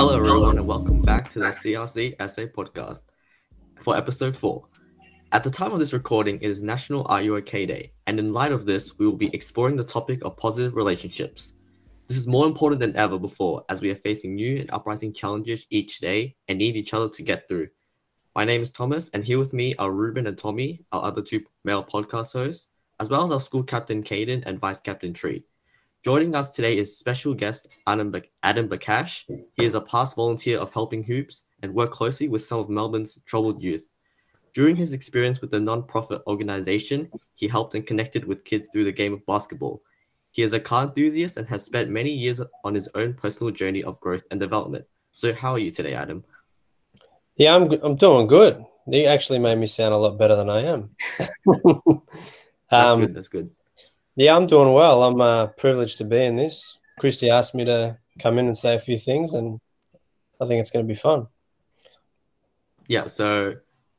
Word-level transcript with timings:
Hello, 0.00 0.16
everyone, 0.16 0.58
and 0.58 0.66
welcome 0.68 1.02
back 1.02 1.28
to 1.30 1.40
the 1.40 1.46
CRCSA 1.46 2.52
Podcast 2.52 3.06
for 3.80 3.96
episode 3.96 4.36
4. 4.36 4.64
At 5.32 5.42
the 5.42 5.50
time 5.50 5.72
of 5.72 5.80
this 5.80 5.92
recording, 5.92 6.36
it 6.36 6.48
is 6.48 6.62
National 6.62 7.04
Are 7.08 7.20
You 7.20 7.34
OK 7.34 7.66
Day, 7.66 7.90
and 8.06 8.20
in 8.20 8.32
light 8.32 8.52
of 8.52 8.64
this, 8.64 8.96
we 8.96 9.06
will 9.06 9.16
be 9.16 9.34
exploring 9.34 9.74
the 9.74 9.82
topic 9.82 10.24
of 10.24 10.36
positive 10.36 10.76
relationships. 10.76 11.54
This 12.06 12.16
is 12.16 12.28
more 12.28 12.46
important 12.46 12.80
than 12.80 12.94
ever 12.94 13.18
before 13.18 13.64
as 13.70 13.82
we 13.82 13.90
are 13.90 13.96
facing 13.96 14.36
new 14.36 14.60
and 14.60 14.70
uprising 14.70 15.12
challenges 15.12 15.66
each 15.70 15.98
day 15.98 16.36
and 16.46 16.58
need 16.58 16.76
each 16.76 16.94
other 16.94 17.08
to 17.08 17.22
get 17.24 17.48
through. 17.48 17.66
My 18.36 18.44
name 18.44 18.62
is 18.62 18.70
Thomas, 18.70 19.10
and 19.10 19.24
here 19.24 19.40
with 19.40 19.52
me 19.52 19.74
are 19.80 19.90
Ruben 19.90 20.28
and 20.28 20.38
Tommy, 20.38 20.78
our 20.92 21.02
other 21.02 21.22
two 21.22 21.40
male 21.64 21.82
podcast 21.82 22.34
hosts, 22.34 22.68
as 23.00 23.10
well 23.10 23.24
as 23.24 23.32
our 23.32 23.40
school 23.40 23.64
captain 23.64 24.04
Caden 24.04 24.44
and 24.46 24.60
vice 24.60 24.78
captain 24.78 25.12
Tree. 25.12 25.42
Joining 26.04 26.36
us 26.36 26.50
today 26.50 26.78
is 26.78 26.96
special 26.96 27.34
guest 27.34 27.66
Adam, 27.88 28.14
Adam 28.44 28.68
Bacash. 28.68 29.24
He 29.56 29.64
is 29.64 29.74
a 29.74 29.80
past 29.80 30.14
volunteer 30.14 30.60
of 30.60 30.72
Helping 30.72 31.02
Hoops 31.02 31.46
and 31.62 31.74
worked 31.74 31.92
closely 31.92 32.28
with 32.28 32.44
some 32.44 32.60
of 32.60 32.70
Melbourne's 32.70 33.20
troubled 33.24 33.60
youth. 33.60 33.90
During 34.54 34.76
his 34.76 34.92
experience 34.92 35.40
with 35.40 35.50
the 35.50 35.58
non-profit 35.58 36.22
organization, 36.28 37.10
he 37.34 37.48
helped 37.48 37.74
and 37.74 37.84
connected 37.84 38.24
with 38.24 38.44
kids 38.44 38.68
through 38.68 38.84
the 38.84 38.92
game 38.92 39.12
of 39.12 39.26
basketball. 39.26 39.82
He 40.30 40.42
is 40.42 40.52
a 40.52 40.60
car 40.60 40.84
enthusiast 40.84 41.36
and 41.36 41.48
has 41.48 41.64
spent 41.64 41.90
many 41.90 42.10
years 42.10 42.40
on 42.62 42.74
his 42.74 42.88
own 42.94 43.14
personal 43.14 43.52
journey 43.52 43.82
of 43.82 44.00
growth 44.00 44.22
and 44.30 44.38
development. 44.38 44.86
So, 45.14 45.34
how 45.34 45.50
are 45.52 45.58
you 45.58 45.72
today, 45.72 45.94
Adam? 45.94 46.22
Yeah, 47.34 47.56
I'm 47.56 47.64
I'm 47.82 47.96
doing 47.96 48.28
good. 48.28 48.64
You 48.86 49.06
actually 49.06 49.40
made 49.40 49.58
me 49.58 49.66
sound 49.66 49.94
a 49.94 49.96
lot 49.96 50.16
better 50.16 50.36
than 50.36 50.48
I 50.48 50.60
am. 50.62 50.90
that's 52.70 52.90
um, 52.90 53.00
good. 53.00 53.14
That's 53.14 53.28
good. 53.28 53.50
Yeah, 54.18 54.34
I'm 54.34 54.48
doing 54.48 54.72
well. 54.72 55.04
I'm 55.04 55.20
uh, 55.20 55.46
privileged 55.46 55.98
to 55.98 56.04
be 56.04 56.24
in 56.24 56.34
this. 56.34 56.76
Christy 56.98 57.30
asked 57.30 57.54
me 57.54 57.64
to 57.66 57.96
come 58.18 58.36
in 58.40 58.46
and 58.46 58.58
say 58.58 58.74
a 58.74 58.80
few 58.80 58.98
things, 58.98 59.34
and 59.34 59.60
I 60.40 60.46
think 60.48 60.60
it's 60.60 60.72
going 60.72 60.84
to 60.84 60.92
be 60.92 60.98
fun. 60.98 61.28
Yeah, 62.88 63.06
so 63.06 63.54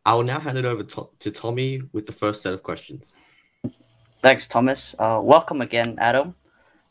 I 0.06 0.16
will 0.16 0.26
now 0.26 0.42
hand 0.42 0.58
it 0.58 0.66
over 0.66 0.84
to, 0.84 1.08
to 1.20 1.32
Tommy 1.32 1.84
with 1.94 2.06
the 2.06 2.12
first 2.12 2.42
set 2.42 2.54
of 2.54 2.64
questions. 2.64 3.16
Thanks, 4.20 4.46
Thomas. 4.46 4.94
Uh, 5.00 5.22
welcome 5.24 5.62
again, 5.62 5.96
Adam. 6.00 6.36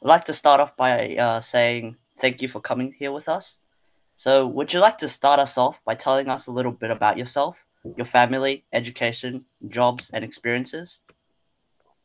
I'd 0.03 0.09
like 0.09 0.25
to 0.25 0.33
start 0.33 0.63
off 0.63 0.75
by 0.79 1.15
uh, 1.17 1.41
saying 1.41 1.99
thank 2.23 2.41
you 2.41 2.49
for 2.49 2.61
coming 2.61 2.93
here 2.99 3.13
with 3.13 3.29
us. 3.29 3.59
So, 4.17 4.47
would 4.47 4.73
you 4.73 4.81
like 4.81 4.97
to 4.99 5.09
start 5.09 5.39
us 5.39 5.59
off 5.59 5.79
by 5.85 5.97
telling 5.97 6.31
us 6.31 6.47
a 6.47 6.53
little 6.53 6.73
bit 6.73 6.91
about 6.91 7.19
yourself, 7.19 7.59
your 7.95 8.07
family, 8.07 8.65
education, 8.73 9.45
jobs, 9.69 10.09
and 10.15 10.25
experiences? 10.25 11.01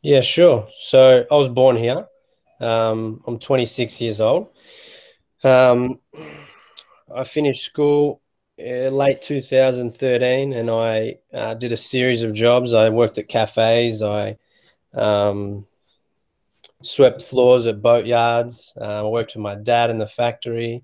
Yeah, 0.03 0.21
sure. 0.21 0.67
So 0.77 1.25
I 1.29 1.35
was 1.35 1.49
born 1.49 1.77
here. 1.77 2.07
Um, 2.59 3.23
I'm 3.25 3.39
26 3.39 4.01
years 4.01 4.21
old. 4.21 4.49
Um, 5.43 5.99
I 7.13 7.23
finished 7.23 7.63
school 7.63 8.21
uh, 8.59 8.89
late 8.89 9.21
2013 9.21 10.53
and 10.53 10.69
I 10.69 11.17
uh, 11.33 11.53
did 11.55 11.71
a 11.71 11.77
series 11.77 12.23
of 12.23 12.33
jobs. 12.33 12.73
I 12.73 12.89
worked 12.89 13.17
at 13.17 13.27
cafes. 13.29 14.01
I 14.01 14.37
um, 14.93 15.67
swept 16.81 17.21
floors 17.21 17.65
at 17.65 17.81
boat 17.81 18.05
yards. 18.05 18.73
Uh, 18.79 19.05
I 19.05 19.07
worked 19.07 19.35
with 19.35 19.41
my 19.43 19.55
dad 19.55 19.89
in 19.89 19.97
the 19.97 20.07
factory. 20.07 20.83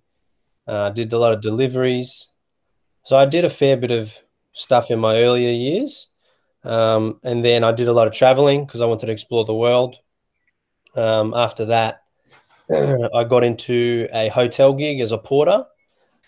Uh, 0.67 0.89
did 0.91 1.13
a 1.13 1.19
lot 1.19 1.33
of 1.33 1.41
deliveries. 1.41 2.33
So 3.03 3.17
I 3.17 3.25
did 3.25 3.45
a 3.45 3.49
fair 3.49 3.77
bit 3.77 3.91
of 3.91 4.17
stuff 4.53 4.91
in 4.91 4.99
my 4.99 5.17
earlier 5.17 5.51
years. 5.51 6.11
Um, 6.63 7.19
and 7.23 7.43
then 7.43 7.63
I 7.63 7.71
did 7.71 7.87
a 7.87 7.93
lot 7.93 8.07
of 8.07 8.13
traveling 8.13 8.65
because 8.65 8.81
I 8.81 8.85
wanted 8.85 9.07
to 9.07 9.11
explore 9.11 9.45
the 9.45 9.53
world. 9.53 9.97
Um, 10.95 11.33
after 11.33 11.65
that, 11.65 12.03
I 12.71 13.23
got 13.23 13.43
into 13.43 14.07
a 14.11 14.29
hotel 14.29 14.73
gig 14.73 14.99
as 14.99 15.11
a 15.11 15.17
porter. 15.17 15.65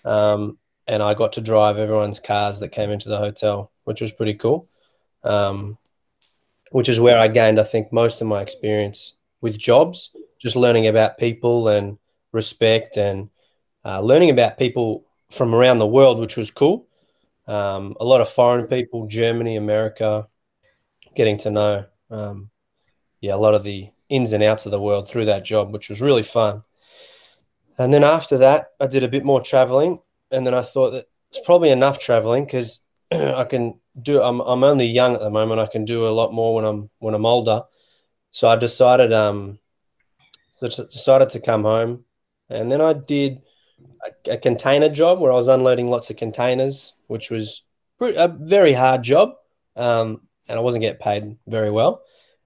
Um, 0.04 0.58
and 0.88 1.04
I 1.04 1.14
got 1.14 1.34
to 1.34 1.42
drive 1.42 1.78
everyone's 1.78 2.20
cars 2.20 2.60
that 2.60 2.70
came 2.70 2.90
into 2.90 3.10
the 3.10 3.18
hotel, 3.18 3.72
which 3.84 4.02
was 4.02 4.12
pretty 4.12 4.34
cool. 4.34 4.68
Um, 5.24 5.78
which 6.72 6.90
is 6.90 7.00
where 7.00 7.20
I 7.20 7.28
gained, 7.28 7.60
I 7.60 7.64
think, 7.64 7.92
most 7.92 8.22
of 8.22 8.28
my 8.28 8.42
experience 8.42 9.18
with 9.42 9.58
jobs, 9.58 10.16
just 10.40 10.56
learning 10.56 10.88
about 10.88 11.18
people 11.18 11.68
and 11.68 11.98
respect 12.32 12.98
and 12.98 13.30
uh, 13.86 14.00
learning 14.02 14.30
about 14.30 14.58
people 14.58 15.06
from 15.30 15.54
around 15.54 15.80
the 15.80 15.88
world, 15.88 16.20
which 16.20 16.38
was 16.38 16.50
cool 16.50 16.88
um, 17.52 17.96
a 18.00 18.06
lot 18.06 18.22
of 18.22 18.30
foreign 18.30 18.66
people, 18.68 19.08
Germany, 19.08 19.58
America, 19.58 20.28
getting 21.16 21.38
to 21.40 21.52
know, 21.52 21.86
um, 22.10 22.50
yeah, 23.20 23.36
a 23.36 23.44
lot 23.46 23.54
of 23.54 23.64
the 23.64 23.90
ins 24.08 24.32
and 24.32 24.42
outs 24.42 24.66
of 24.66 24.72
the 24.72 24.82
world 24.82 25.08
through 25.08 25.26
that 25.26 25.44
job, 25.44 25.74
which 25.74 25.90
was 25.90 26.00
really 26.00 26.24
fun. 26.24 26.64
And 27.78 27.94
then 27.94 28.06
after 28.06 28.38
that, 28.38 28.68
I 28.80 28.88
did 28.88 29.04
a 29.04 29.10
bit 29.10 29.26
more 29.26 29.42
traveling, 29.42 30.00
and 30.32 30.48
then 30.48 30.54
I 30.54 30.62
thought 30.62 30.92
that 30.92 31.08
it's 31.30 31.42
probably 31.46 31.72
enough 31.72 32.00
traveling 32.00 32.46
because 32.46 32.86
I 33.12 33.44
can 33.44 33.80
do. 34.02 34.22
I'm 34.22 34.40
I'm 34.40 34.64
only 34.64 34.86
young 34.86 35.16
at 35.16 35.22
the 35.22 35.30
moment. 35.30 35.60
I 35.60 35.68
can 35.68 35.84
do 35.84 36.08
a 36.08 36.10
lot 36.10 36.34
more 36.34 36.56
when 36.56 36.64
I'm 36.64 36.90
when 37.00 37.16
I'm 37.16 37.26
older. 37.26 37.64
So 38.32 38.48
I 38.48 38.56
decided 38.56 39.12
um, 39.12 39.60
decided 40.62 41.30
to 41.32 41.42
come 41.42 41.64
home, 41.64 42.06
and 42.50 42.72
then 42.72 42.80
I 42.80 42.94
did 42.94 43.42
a, 44.06 44.32
a 44.32 44.38
container 44.38 44.90
job 44.90 45.20
where 45.20 45.32
I 45.32 45.36
was 45.36 45.48
unloading 45.48 45.88
lots 45.88 46.10
of 46.10 46.18
containers 46.18 46.94
which 47.12 47.30
was 47.30 47.64
a 48.00 48.30
very 48.30 48.72
hard 48.72 49.04
job, 49.04 49.34
um, 49.76 50.22
and 50.48 50.58
I 50.58 50.62
wasn't 50.62 50.84
getting 50.84 51.02
paid 51.02 51.36
very 51.46 51.70
well. 51.70 52.04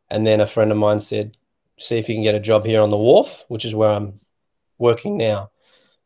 And 0.09 0.25
then 0.25 0.41
a 0.41 0.47
friend 0.47 0.71
of 0.71 0.77
mine 0.77 0.99
said, 0.99 1.37
"See 1.77 1.99
if 1.99 2.09
you 2.09 2.15
can 2.15 2.23
get 2.23 2.33
a 2.33 2.39
job 2.39 2.65
here 2.65 2.81
on 2.81 2.89
the 2.89 2.97
wharf, 2.97 3.45
which 3.47 3.63
is 3.63 3.75
where 3.75 3.91
I'm 3.91 4.19
working 4.79 5.17
now." 5.17 5.51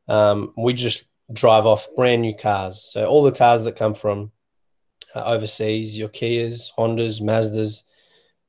Um, 0.09 0.53
we 0.57 0.73
just 0.73 1.05
drive 1.31 1.65
off 1.65 1.87
brand 1.95 2.21
new 2.21 2.35
cars, 2.35 2.81
so 2.81 3.05
all 3.05 3.23
the 3.23 3.31
cars 3.31 3.63
that 3.63 3.77
come 3.77 3.93
from 3.93 4.31
uh, 5.15 5.23
overseas, 5.23 5.97
your 5.97 6.09
Kias, 6.09 6.69
Hondas, 6.77 7.21
Mazdas, 7.21 7.85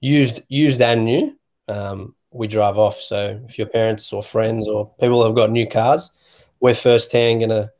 used 0.00 0.42
used 0.48 0.80
and 0.80 1.04
new. 1.04 1.38
Um, 1.68 2.16
we 2.32 2.48
drive 2.48 2.78
off. 2.78 3.00
So 3.00 3.40
if 3.48 3.58
your 3.58 3.68
parents 3.68 4.12
or 4.12 4.24
friends 4.24 4.66
or 4.66 4.92
people 4.98 5.24
have 5.24 5.36
got 5.36 5.52
new 5.52 5.68
cars, 5.68 6.12
we're 6.60 6.74
first 6.74 7.12
hand 7.12 7.40
going 7.40 7.50
to 7.50 7.72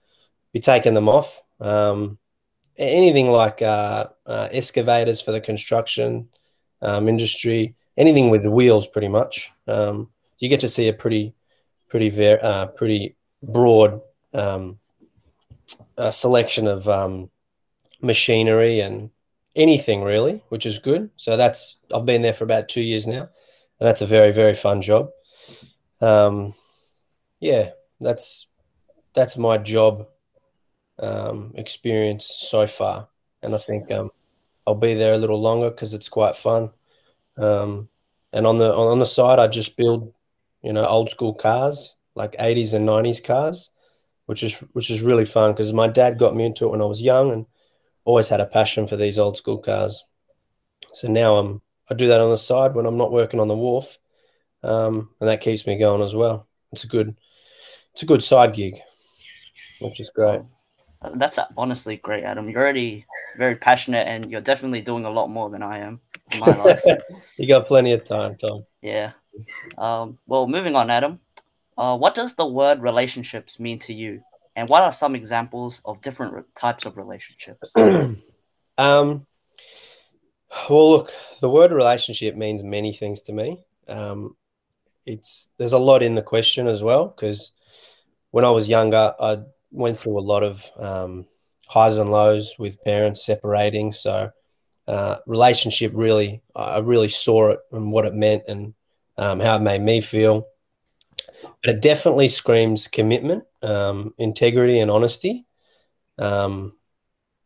be 0.53 0.61
taking 0.61 0.95
them 0.95 1.09
off. 1.09 1.43
Um, 1.61 2.19
anything 2.77 3.31
like 3.31 3.63
uh, 3.63 4.07
uh, 4.27 4.49
excavators 4.51 5.21
for 5.21 5.33
the 5.33 5.41
construction 5.41 6.29
um, 6.83 7.09
industry, 7.09 7.75
anything 7.97 8.31
with 8.31 8.47
wheels, 8.47 8.87
pretty 8.87 9.09
much. 9.09 9.53
Um, 9.67 10.09
you 10.39 10.49
get 10.49 10.61
to 10.61 10.69
see 10.69 10.89
a 10.89 10.93
pretty, 10.93 11.35
pretty, 11.89 12.09
ver- 12.09 12.41
uh, 12.43 12.67
pretty 12.67 13.17
broad 13.43 14.01
um, 14.33 14.79
uh, 15.99 16.11
selection 16.11 16.67
of 16.67 16.89
um, 16.89 17.31
machinery 18.01 18.81
and 18.81 19.11
anything 19.55 20.03
really, 20.03 20.43
which 20.49 20.65
is 20.67 20.79
good. 20.79 21.11
So 21.17 21.37
that's 21.37 21.79
I've 21.95 22.07
been 22.07 22.23
there 22.23 22.33
for 22.33 22.45
about 22.45 22.69
two 22.69 22.83
years 22.83 23.07
now, 23.07 23.23
and 23.23 23.87
that's 23.87 24.01
a 24.01 24.07
very, 24.07 24.33
very 24.33 24.55
fun 24.55 24.81
job. 24.81 25.11
Um, 26.01 26.55
yeah, 27.41 27.71
that's 28.01 28.47
that's 29.15 29.37
my 29.37 29.59
job 29.59 30.07
um, 30.99 31.53
experience 31.55 32.25
so 32.27 32.67
far, 32.67 33.09
and 33.43 33.55
I 33.55 33.59
think 33.59 33.91
um, 33.91 34.11
I'll 34.67 34.75
be 34.75 34.95
there 34.95 35.15
a 35.15 35.19
little 35.19 35.41
longer 35.41 35.71
because 35.71 35.95
it's 35.95 36.09
quite 36.09 36.37
fun. 36.37 36.71
Um, 37.37 37.89
and 38.33 38.47
on 38.47 38.59
the 38.59 38.73
on 38.73 38.99
the 38.99 39.07
side, 39.07 39.39
I 39.39 39.47
just 39.49 39.77
build, 39.77 40.13
you 40.63 40.73
know, 40.73 40.87
old 40.87 41.11
school 41.11 41.35
cars 41.35 41.97
like 42.15 42.33
80s 42.33 42.75
and 42.75 42.87
90s 42.87 43.25
cars, 43.25 43.71
which 44.27 44.43
is 44.43 44.55
which 44.73 44.91
is 44.91 45.03
really 45.03 45.25
fun 45.25 45.53
because 45.53 45.73
my 45.73 45.89
dad 45.89 46.19
got 46.19 46.37
me 46.37 46.45
into 46.45 46.67
it 46.67 46.71
when 46.71 46.83
I 46.83 46.87
was 46.87 47.03
young 47.03 47.33
and 47.33 47.47
always 48.05 48.29
had 48.29 48.41
a 48.41 48.47
passion 48.47 48.87
for 48.87 48.97
these 48.97 49.19
old 49.19 49.37
school 49.37 49.59
cars. 49.59 50.05
So 50.93 51.09
now 51.09 51.37
I'm 51.37 51.63
I 51.91 51.95
do 51.95 52.09
that 52.09 52.21
on 52.21 52.31
the 52.31 52.37
side 52.37 52.75
when 52.75 52.87
I'm 52.87 52.99
not 52.99 53.13
working 53.13 53.41
on 53.41 53.49
the 53.49 53.57
wharf, 53.57 53.99
um, 54.63 55.11
and 55.21 55.29
that 55.29 55.41
keeps 55.41 55.67
me 55.67 55.79
going 55.79 56.03
as 56.03 56.15
well. 56.15 56.47
It's 56.73 56.85
a 56.85 56.89
good 56.89 57.17
it's 57.93 58.03
a 58.03 58.07
good 58.07 58.23
side 58.23 58.55
gig, 58.55 58.79
which 59.81 60.01
is 60.01 60.11
great. 60.11 60.43
That's 61.15 61.39
honestly 61.57 61.97
great, 61.97 62.25
Adam. 62.25 62.49
You're 62.49 62.61
already 62.61 63.07
very 63.37 63.57
passionate, 63.57 64.07
and 64.07 64.31
you're 64.31 64.43
definitely 64.43 64.83
doing 64.83 65.07
a 65.07 65.11
lot 65.11 65.29
more 65.29 65.49
than 65.49 65.63
I 65.63 65.79
am 65.79 66.01
in 66.33 66.41
my 66.41 66.47
life. 66.65 66.83
you 67.39 67.49
got 67.49 67.67
plenty 67.67 67.93
of 67.93 68.05
time, 68.05 68.37
Tom. 68.37 68.67
Yeah. 68.83 69.13
Um, 69.79 70.19
well, 70.27 70.47
moving 70.47 70.77
on, 70.77 70.91
Adam. 70.91 71.19
Uh, 71.79 71.97
what 71.97 72.15
does 72.15 72.35
the 72.35 72.47
word 72.47 72.83
relationships 72.83 73.59
mean 73.59 73.79
to 73.81 73.95
you, 73.95 74.23
and 74.55 74.69
what 74.69 74.83
are 74.83 74.93
some 74.93 75.15
examples 75.15 75.81
of 75.87 76.03
different 76.03 76.35
re- 76.35 76.43
types 76.55 76.85
of 76.85 76.99
relationships? 76.99 77.73
um, 77.77 79.27
well, 80.69 80.91
look, 80.91 81.13
the 81.41 81.49
word 81.49 81.73
relationship 81.73 82.37
means 82.37 82.63
many 82.63 82.93
things 82.93 83.23
to 83.23 83.33
me. 83.33 83.65
Um, 83.89 84.37
it's 85.07 85.51
there's 85.57 85.73
a 85.73 85.79
lot 85.79 86.03
in 86.03 86.15
the 86.15 86.23
question 86.23 86.67
as 86.67 86.83
well 86.83 87.07
because 87.07 87.53
when 88.31 88.45
I 88.45 88.51
was 88.51 88.69
younger, 88.69 89.15
I 89.19 89.39
went 89.71 89.99
through 89.99 90.19
a 90.19 90.21
lot 90.21 90.43
of 90.43 90.65
um, 90.79 91.27
highs 91.67 91.99
and 91.99 92.11
lows 92.11 92.57
with 92.59 92.83
parents 92.83 93.25
separating. 93.25 93.93
So, 93.93 94.31
uh, 94.87 95.17
relationship 95.27 95.93
really, 95.95 96.43
I 96.55 96.79
really 96.79 97.09
saw 97.09 97.51
it 97.51 97.61
and 97.73 97.93
what 97.93 98.07
it 98.07 98.15
meant 98.15 98.45
and 98.49 98.75
um, 99.17 99.41
how 99.41 99.57
it 99.57 99.63
made 99.63 99.83
me 99.83 100.01
feel. 100.01 100.47
but 101.63 101.75
it 101.75 101.83
definitely 101.83 102.29
screams 102.29 102.87
commitment, 102.89 103.45
um, 103.63 104.15
integrity, 104.19 104.81
and 104.81 104.91
honesty. 104.91 105.47
Um, 106.19 106.75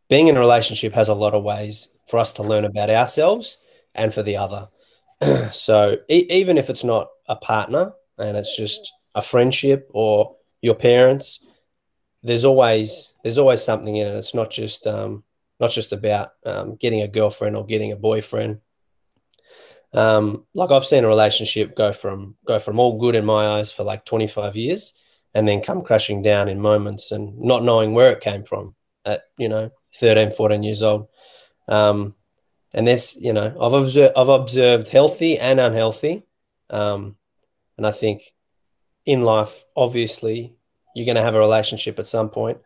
being 0.08 0.28
in 0.28 0.36
a 0.36 0.40
relationship 0.40 0.92
has 0.94 1.08
a 1.08 1.14
lot 1.14 1.34
of 1.34 1.42
ways 1.44 1.94
for 2.08 2.18
us 2.18 2.34
to 2.34 2.42
learn 2.42 2.64
about 2.64 2.90
ourselves 2.90 3.58
and 3.94 4.12
for 4.12 4.22
the 4.22 4.36
other. 4.36 4.68
so 5.52 5.98
e- 6.08 6.26
even 6.30 6.58
if 6.58 6.70
it's 6.70 6.84
not 6.84 7.08
a 7.28 7.36
partner 7.36 7.92
and 8.18 8.36
it's 8.36 8.56
just 8.56 8.92
a 9.14 9.22
friendship 9.22 9.88
or 9.92 10.36
your 10.60 10.74
parents, 10.74 11.44
there's 12.24 12.44
always 12.46 13.12
there's 13.22 13.38
always 13.38 13.62
something 13.62 13.94
in 13.94 14.08
it. 14.08 14.16
It's 14.16 14.34
not 14.34 14.50
just 14.50 14.86
um, 14.86 15.22
not 15.60 15.70
just 15.70 15.92
about 15.92 16.32
um, 16.44 16.76
getting 16.76 17.02
a 17.02 17.08
girlfriend 17.08 17.54
or 17.54 17.66
getting 17.66 17.92
a 17.92 17.96
boyfriend. 17.96 18.60
Um, 19.92 20.44
like 20.54 20.70
I've 20.72 20.86
seen 20.86 21.04
a 21.04 21.08
relationship 21.08 21.76
go 21.76 21.92
from 21.92 22.36
go 22.46 22.58
from 22.58 22.80
all 22.80 22.98
good 22.98 23.14
in 23.14 23.26
my 23.26 23.46
eyes 23.58 23.70
for 23.70 23.84
like 23.84 24.06
25 24.06 24.56
years, 24.56 24.94
and 25.34 25.46
then 25.46 25.60
come 25.62 25.82
crashing 25.82 26.22
down 26.22 26.48
in 26.48 26.58
moments 26.58 27.12
and 27.12 27.38
not 27.38 27.62
knowing 27.62 27.92
where 27.92 28.10
it 28.10 28.22
came 28.22 28.42
from 28.42 28.74
at 29.04 29.24
you 29.36 29.48
know 29.48 29.70
13, 29.96 30.32
14 30.32 30.62
years 30.62 30.82
old. 30.82 31.08
Um, 31.68 32.14
and 32.72 32.88
this, 32.88 33.16
you 33.20 33.32
know, 33.32 33.54
I've 33.60 33.74
observed 33.74 34.16
I've 34.16 34.28
observed 34.28 34.88
healthy 34.88 35.38
and 35.38 35.60
unhealthy, 35.60 36.24
um, 36.70 37.16
and 37.76 37.86
I 37.86 37.90
think 37.90 38.34
in 39.04 39.20
life, 39.20 39.64
obviously, 39.76 40.56
you're 40.94 41.06
going 41.06 41.16
to 41.16 41.22
have 41.22 41.34
a 41.34 41.40
relationship 41.40 41.98
at 41.98 42.06
some 42.06 42.30
point 42.30 42.58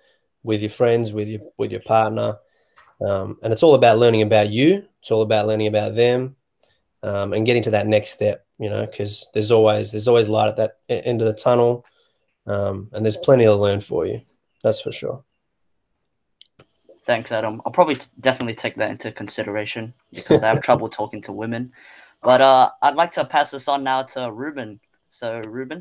with 0.43 0.61
your 0.61 0.71
friends, 0.71 1.13
with 1.13 1.29
your 1.29 1.41
with 1.57 1.73
your 1.73 1.81
partner, 1.81 2.37
um, 3.01 3.39
and 3.43 3.53
it's 3.53 3.63
all 3.63 3.75
about 3.75 3.99
learning 3.99 4.23
about 4.23 4.51
you. 4.51 4.87
It's 5.01 5.11
all 5.11 5.23
about 5.23 5.47
learning 5.47 5.67
about 5.67 5.95
them, 5.95 6.37
um, 7.03 7.33
and 7.33 7.47
getting 7.47 7.63
to 7.63 7.71
that 7.73 7.87
next 7.87 8.11
step. 8.11 8.47
You 8.59 8.71
know, 8.71 8.87
because 8.87 9.29
there's 9.35 9.53
always 9.53 9.93
there's 9.93 10.09
always 10.09 10.29
light 10.29 10.49
at 10.49 10.57
that 10.57 10.79
end 10.89 11.21
of 11.21 11.27
the 11.27 11.41
tunnel, 11.41 11.85
um, 12.47 12.89
and 12.93 13.05
there's 13.05 13.17
plenty 13.17 13.45
to 13.45 13.55
learn 13.55 13.81
for 13.81 14.07
you. 14.07 14.23
That's 14.63 14.81
for 14.81 14.93
sure. 14.93 15.25
Thanks, 17.05 17.33
Adam. 17.33 17.63
I'll 17.65 17.73
probably 17.73 17.99
definitely 18.21 18.55
take 18.55 18.75
that 18.75 18.91
into 18.91 19.11
consideration 19.11 19.95
because 20.13 20.43
I 20.43 20.49
have 20.49 20.61
trouble 20.61 20.91
talking 20.91 21.23
to 21.23 21.33
women. 21.33 21.73
But 22.23 22.43
uh, 22.43 22.71
I'd 22.83 22.97
like 22.97 23.13
to 23.13 23.25
pass 23.25 23.51
this 23.51 23.67
on 23.67 23.83
now 23.83 24.03
to 24.03 24.31
Ruben. 24.31 24.79
So, 25.09 25.41
Ruben, 25.47 25.81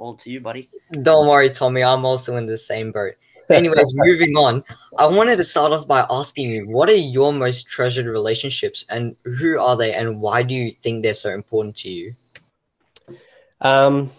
all 0.00 0.16
to 0.16 0.30
you, 0.30 0.40
buddy. 0.40 0.68
Don't 1.02 1.28
worry, 1.28 1.50
Tommy. 1.50 1.84
I'm 1.84 2.04
also 2.04 2.36
in 2.36 2.46
the 2.46 2.58
same 2.58 2.90
boat. 2.90 3.14
Anyways, 3.50 3.92
moving 3.94 4.34
on. 4.36 4.64
I 4.98 5.06
wanted 5.06 5.36
to 5.36 5.44
start 5.44 5.72
off 5.72 5.86
by 5.86 6.06
asking 6.10 6.50
you, 6.50 6.68
what 6.68 6.88
are 6.88 6.94
your 6.94 7.32
most 7.32 7.68
treasured 7.68 8.06
relationships, 8.06 8.84
and 8.88 9.16
who 9.24 9.60
are 9.60 9.76
they, 9.76 9.92
and 9.92 10.20
why 10.20 10.42
do 10.42 10.54
you 10.54 10.72
think 10.72 11.02
they're 11.02 11.14
so 11.14 11.30
important 11.30 11.76
to 11.78 11.90
you? 11.90 12.12
Um, 13.60 14.10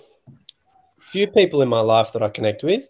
few 1.00 1.28
people 1.28 1.62
in 1.62 1.69
my 1.69 1.81
life 1.81 2.13
that 2.13 2.22
I 2.22 2.30
connect 2.30 2.63
with, 2.63 2.88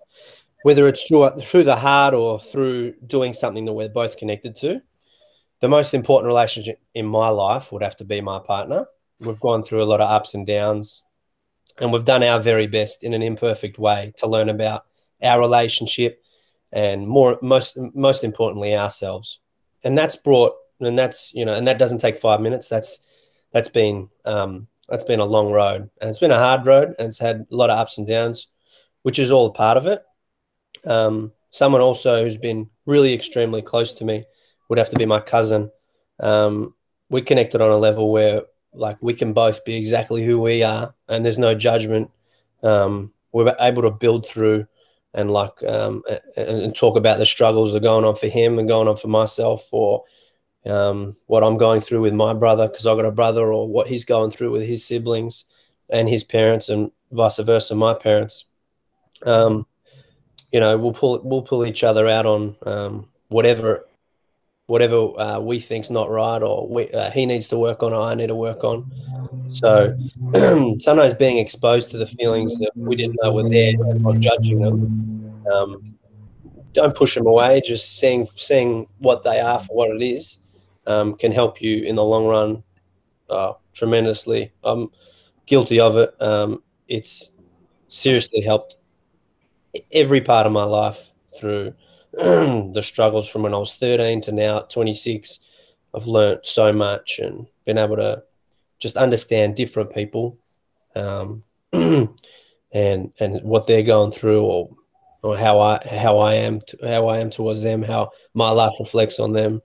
whether 0.64 0.88
it's 0.88 1.04
through 1.04 1.30
through 1.42 1.64
the 1.64 1.76
heart 1.76 2.14
or 2.14 2.40
through 2.40 2.94
doing 3.08 3.34
something 3.34 3.66
that 3.66 3.74
we're 3.74 3.90
both 3.90 4.18
connected 4.18 4.56
to. 4.58 4.82
The 5.62 5.70
most 5.70 5.94
important 5.94 6.28
relationship 6.28 6.82
in 6.96 7.06
my 7.06 7.30
life 7.30 7.72
would 7.72 7.84
have 7.84 7.96
to 7.98 8.04
be 8.04 8.20
my 8.20 8.40
partner. 8.40 8.88
We've 9.20 9.40
gone 9.40 9.62
through 9.62 9.84
a 9.84 9.86
lot 9.86 10.02
of 10.02 10.10
ups 10.10 10.34
and 10.34 10.46
downs, 10.46 11.04
and 11.80 11.92
we've 11.92 12.06
done 12.06 12.24
our 12.24 12.40
very 12.40 12.68
best 12.68 13.04
in 13.04 13.14
an 13.14 13.22
imperfect 13.22 13.80
way 13.80 14.14
to 14.18 14.28
learn 14.28 14.50
about 14.50 14.86
our 15.22 15.40
relationship 15.40 16.24
and 16.72 17.08
more 17.08 17.38
most 17.42 17.78
most 17.94 18.24
importantly 18.24 18.76
ourselves. 18.76 19.40
And 19.84 19.98
that's 19.98 20.16
brought 20.16 20.54
and 20.80 20.98
that's 20.98 21.34
you 21.34 21.46
know 21.46 21.54
and 21.54 21.68
that 21.68 21.78
doesn't 21.78 22.00
take 22.00 22.18
five 22.18 22.42
minutes. 22.42 22.68
That's 22.68 23.06
that's 23.52 23.70
been 23.70 24.10
um, 24.26 24.68
that's 24.88 25.04
been 25.04 25.20
a 25.20 25.26
long 25.26 25.52
road 25.52 25.90
and 26.00 26.10
it's 26.10 26.20
been 26.20 26.32
a 26.32 26.38
hard 26.38 26.66
road 26.66 26.96
and 27.00 27.08
it's 27.08 27.20
had 27.20 27.46
a 27.52 27.56
lot 27.56 27.70
of 27.70 27.78
ups 27.78 27.98
and 27.98 28.08
downs, 28.08 28.48
which 29.04 29.20
is 29.20 29.32
all 29.32 29.48
a 29.48 29.52
part 29.52 29.78
of 29.78 29.86
it. 29.86 30.04
Um, 30.86 31.32
someone 31.52 31.82
also 31.82 32.24
who's 32.24 32.38
been 32.38 32.70
really 32.86 33.14
extremely 33.14 33.62
close 33.62 33.94
to 33.94 34.06
me 34.06 34.26
would 34.70 34.80
have 34.80 34.90
to 34.90 34.96
be 34.98 35.06
my 35.06 35.20
cousin. 35.20 35.72
Um, 36.20 36.76
we 37.10 37.22
connected 37.22 37.62
on 37.62 37.70
a 37.70 37.78
level 37.78 38.12
where 38.12 38.44
like 38.74 38.98
we 39.02 39.14
can 39.14 39.34
both 39.34 39.64
be 39.66 39.76
exactly 39.76 40.24
who 40.24 40.40
we 40.40 40.64
are 40.64 40.94
and 41.08 41.24
there's 41.24 41.40
no 41.40 41.56
judgment. 41.56 42.10
Um, 42.64 43.12
we're 43.32 43.56
able 43.60 43.82
to 43.84 43.92
build 43.92 44.26
through 44.26 44.68
and 45.14 45.32
like 45.32 45.64
um, 45.68 46.04
and, 46.38 46.48
and, 46.48 46.76
talk 46.76 46.96
about 46.96 47.18
the 47.18 47.26
struggles 47.26 47.74
that 47.74 47.80
are 47.80 47.82
going 47.82 48.06
on 48.06 48.16
for 48.16 48.28
him 48.28 48.60
and 48.60 48.68
going 48.68 48.88
on 48.88 48.96
for 48.96 49.08
myself 49.08 49.68
or 49.72 50.04
um, 50.66 51.18
what 51.26 51.44
I'm 51.44 51.58
going 51.58 51.82
through 51.82 52.02
with 52.02 52.14
my 52.14 52.34
brother 52.34 52.68
because 52.68 52.86
I've 52.86 52.98
got 52.98 53.06
a 53.06 53.12
brother 53.12 53.52
or 53.52 53.68
what 53.68 53.88
he's 53.88 54.06
going 54.06 54.32
through 54.32 54.52
with 54.52 54.64
his 54.64 54.86
siblings 54.86 55.46
and 55.90 56.08
his 56.08 56.24
parents 56.24 56.70
and 56.70 56.92
vice 57.12 57.40
versa 57.40 57.76
my 57.76 57.94
parents. 57.94 58.46
Um, 59.24 59.66
you 60.52 60.60
know, 60.60 60.78
we'll 60.78 60.94
pull 60.94 61.20
we'll 61.24 61.42
pull 61.42 61.66
each 61.66 61.84
other 61.84 62.08
out 62.08 62.26
on 62.26 62.56
um, 62.66 63.10
whatever 63.28 63.86
whatever 64.72 65.20
uh, 65.20 65.38
we 65.38 65.60
think's 65.60 65.90
not 65.90 66.10
right 66.10 66.42
or 66.42 66.66
we, 66.66 66.90
uh, 66.92 67.12
he 67.12 67.26
needs 67.26 67.50
to 67.50 67.58
work 67.58 67.84
on 67.84 67.92
or 67.92 68.04
I 68.04 68.16
need 68.16 68.28
to 68.28 68.36
work 68.36 68.64
on. 68.64 68.90
So 69.50 69.94
sometimes 70.80 71.14
being 71.16 71.40
exposed 71.40 71.92
to 71.92 71.98
the 71.98 72.08
feelings 72.08 72.58
that 72.60 72.72
we 72.74 72.96
didn't 72.96 73.20
know 73.22 73.34
were 73.34 73.50
there, 73.50 73.74
not 73.96 74.20
judging 74.20 74.62
them. 74.62 75.44
Um, 75.54 75.96
don't 76.72 76.96
push 76.96 77.16
them 77.16 77.28
away. 77.28 77.60
Just 77.60 78.00
seeing 78.00 78.26
seeing 78.38 78.88
what 79.00 79.26
they 79.26 79.42
are 79.42 79.60
for 79.60 79.76
what 79.76 79.90
it 79.90 80.02
is 80.02 80.38
um, 80.88 81.16
can 81.16 81.34
help 81.34 81.62
you 81.62 81.84
in 81.84 81.98
the 81.98 82.04
long 82.06 82.26
run 82.26 82.64
uh, 83.30 83.54
tremendously. 83.74 84.54
I'm 84.64 84.88
guilty 85.48 85.82
of 85.82 85.98
it. 85.98 86.16
Um, 86.22 86.64
it's 86.88 87.36
seriously 87.90 88.40
helped 88.40 88.78
every 89.92 90.22
part 90.22 90.48
of 90.48 90.54
my 90.54 90.64
life 90.64 91.10
through 91.38 91.74
the 92.14 92.82
struggles 92.84 93.30
from 93.30 93.44
when 93.44 93.54
I 93.54 93.58
was 93.58 93.76
13 93.76 94.22
to 94.22 94.32
now 94.32 94.60
26. 94.62 95.46
I've 95.94 96.08
learnt 96.08 96.46
so 96.46 96.72
much 96.74 97.20
and 97.20 97.48
been 97.66 97.78
able 97.78 97.98
to 97.98 98.24
just 98.80 98.98
understand 98.98 99.56
different 99.56 99.94
people 99.94 100.38
um, 100.96 101.44
and 101.74 102.14
and 102.74 103.42
what 103.44 103.68
they're 103.68 103.84
going 103.84 104.12
through 104.12 104.44
or 104.44 104.70
or 105.24 105.38
how 105.38 105.60
I 105.60 105.80
how 105.88 106.20
I 106.20 106.36
am 106.36 106.62
to, 106.62 106.78
how 106.84 107.08
I 107.08 107.20
am 107.20 107.30
towards 107.30 107.64
them, 107.64 107.84
how 107.84 108.12
my 108.34 108.50
life 108.50 108.74
reflects 108.80 109.20
on 109.20 109.34
them. 109.34 109.62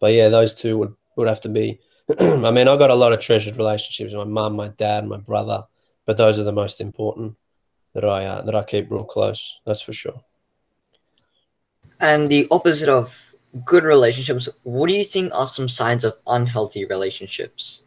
But 0.00 0.12
yeah, 0.12 0.28
those 0.28 0.54
two 0.54 0.78
would 0.78 0.94
would 1.16 1.28
have 1.28 1.40
to 1.42 1.48
be. 1.48 1.80
I 2.20 2.50
mean, 2.50 2.68
I 2.68 2.76
got 2.76 2.90
a 2.90 2.94
lot 2.94 3.12
of 3.12 3.20
treasured 3.20 3.56
relationships 3.56 4.12
my 4.12 4.24
mum, 4.24 4.54
my 4.54 4.68
dad, 4.68 5.06
my 5.06 5.16
brother, 5.16 5.64
but 6.04 6.16
those 6.16 6.38
are 6.38 6.44
the 6.44 6.52
most 6.52 6.80
important 6.80 7.36
that 7.94 8.04
I 8.04 8.26
uh, 8.26 8.42
that 8.42 8.54
I 8.54 8.62
keep 8.62 8.90
real 8.90 9.04
close. 9.04 9.60
That's 9.64 9.80
for 9.80 9.92
sure. 9.92 10.22
And 12.00 12.28
the 12.28 12.46
opposite 12.50 12.88
of 12.88 13.12
good 13.64 13.84
relationships, 13.84 14.48
what 14.64 14.88
do 14.88 14.94
you 14.94 15.04
think 15.04 15.32
are 15.32 15.46
some 15.46 15.68
signs 15.68 16.04
of 16.04 16.14
unhealthy 16.26 16.84
relationships? 16.84 17.82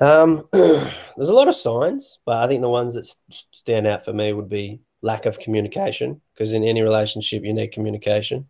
Um, 0.00 0.48
there's 0.52 1.28
a 1.28 1.34
lot 1.34 1.48
of 1.48 1.54
signs, 1.54 2.18
but 2.26 2.42
I 2.42 2.46
think 2.46 2.60
the 2.60 2.68
ones 2.68 2.94
that 2.94 3.06
stand 3.52 3.86
out 3.86 4.04
for 4.04 4.12
me 4.12 4.32
would 4.32 4.48
be 4.48 4.80
lack 5.02 5.26
of 5.26 5.38
communication. 5.38 6.20
Because 6.34 6.52
in 6.52 6.64
any 6.64 6.82
relationship, 6.82 7.44
you 7.44 7.52
need 7.52 7.72
communication. 7.72 8.48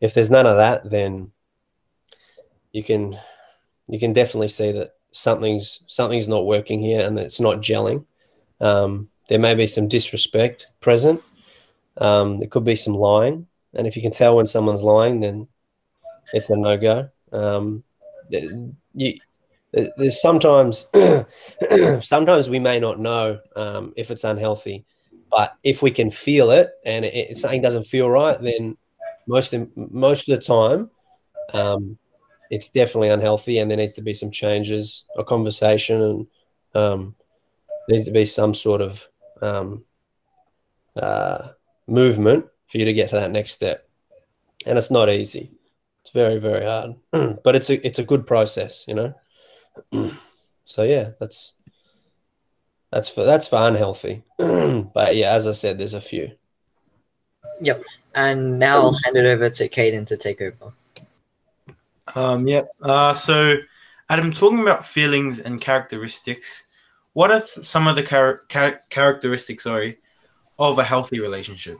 If 0.00 0.14
there's 0.14 0.30
none 0.30 0.46
of 0.46 0.56
that, 0.56 0.90
then 0.90 1.30
you 2.72 2.82
can 2.82 3.18
you 3.88 3.98
can 3.98 4.12
definitely 4.12 4.48
see 4.48 4.72
that 4.72 4.90
something's 5.12 5.84
something's 5.86 6.28
not 6.28 6.46
working 6.46 6.80
here 6.80 7.06
and 7.06 7.18
it's 7.18 7.40
not 7.40 7.58
gelling. 7.58 8.04
Um, 8.60 9.10
there 9.28 9.38
may 9.38 9.54
be 9.54 9.66
some 9.66 9.88
disrespect 9.88 10.68
present. 10.80 11.22
Um, 11.98 12.38
there 12.38 12.48
could 12.48 12.64
be 12.64 12.76
some 12.76 12.94
lying, 12.94 13.46
and 13.74 13.86
if 13.86 13.96
you 13.96 14.02
can 14.02 14.12
tell 14.12 14.36
when 14.36 14.46
someone's 14.46 14.82
lying, 14.82 15.20
then 15.20 15.48
it's 16.32 16.50
a 16.50 16.56
no 16.56 16.76
go. 16.76 17.08
Um, 17.32 17.84
you, 18.94 19.18
there's 19.72 20.20
sometimes 20.20 20.88
sometimes 22.00 22.48
we 22.48 22.58
may 22.58 22.78
not 22.78 23.00
know 23.00 23.40
um, 23.56 23.92
if 23.96 24.10
it's 24.10 24.24
unhealthy, 24.24 24.84
but 25.30 25.56
if 25.62 25.82
we 25.82 25.90
can 25.90 26.10
feel 26.10 26.50
it 26.50 26.70
and 26.84 27.04
it, 27.04 27.14
it, 27.14 27.38
something 27.38 27.62
doesn't 27.62 27.84
feel 27.84 28.08
right, 28.08 28.40
then 28.40 28.76
most 29.26 29.54
of, 29.54 29.68
most 29.76 30.28
of 30.28 30.38
the 30.38 30.44
time, 30.44 30.90
um, 31.52 31.98
it's 32.50 32.68
definitely 32.68 33.08
unhealthy, 33.08 33.58
and 33.58 33.70
there 33.70 33.78
needs 33.78 33.94
to 33.94 34.02
be 34.02 34.12
some 34.12 34.30
changes, 34.30 35.04
a 35.16 35.24
conversation, 35.24 36.02
and 36.02 36.26
um, 36.74 37.14
there 37.88 37.96
needs 37.96 38.06
to 38.06 38.12
be 38.12 38.26
some 38.26 38.52
sort 38.52 38.82
of 38.82 39.08
um, 39.40 39.84
uh, 40.96 41.48
movement 41.86 42.44
for 42.72 42.78
you 42.78 42.86
to 42.86 42.92
get 42.94 43.10
to 43.10 43.16
that 43.16 43.30
next 43.30 43.52
step. 43.52 43.86
And 44.64 44.78
it's 44.78 44.90
not 44.90 45.10
easy. 45.10 45.50
It's 46.00 46.10
very, 46.10 46.38
very 46.38 46.64
hard, 46.64 46.94
but 47.44 47.54
it's 47.54 47.68
a 47.68 47.86
it's 47.86 47.98
a 47.98 48.04
good 48.04 48.26
process, 48.26 48.86
you 48.88 48.94
know. 48.94 49.14
so 50.64 50.82
yeah, 50.82 51.10
that's 51.20 51.52
that's 52.90 53.08
for 53.08 53.24
that's 53.24 53.48
for 53.48 53.56
unhealthy. 53.68 54.24
but 54.38 55.14
yeah, 55.14 55.32
as 55.32 55.46
I 55.46 55.52
said, 55.52 55.78
there's 55.78 55.94
a 55.94 56.00
few. 56.00 56.32
Yep. 57.60 57.82
And 58.14 58.58
now 58.58 58.78
I'll 58.78 58.98
hand 59.04 59.16
it 59.16 59.26
over 59.26 59.48
to 59.50 59.68
Caden 59.68 60.06
to 60.08 60.16
take 60.16 60.40
over. 60.40 60.72
Um, 62.14 62.46
yep. 62.46 62.68
Uh, 62.82 63.12
so, 63.12 63.56
Adam, 64.10 64.32
talking 64.32 64.60
about 64.60 64.84
feelings 64.84 65.40
and 65.40 65.60
characteristics, 65.60 66.74
what 67.12 67.30
are 67.30 67.40
some 67.40 67.86
of 67.86 67.96
the 67.96 68.02
char- 68.02 68.40
char- 68.48 68.80
characteristics, 68.90 69.64
sorry, 69.64 69.96
of 70.58 70.78
a 70.78 70.84
healthy 70.84 71.20
relationship? 71.20 71.78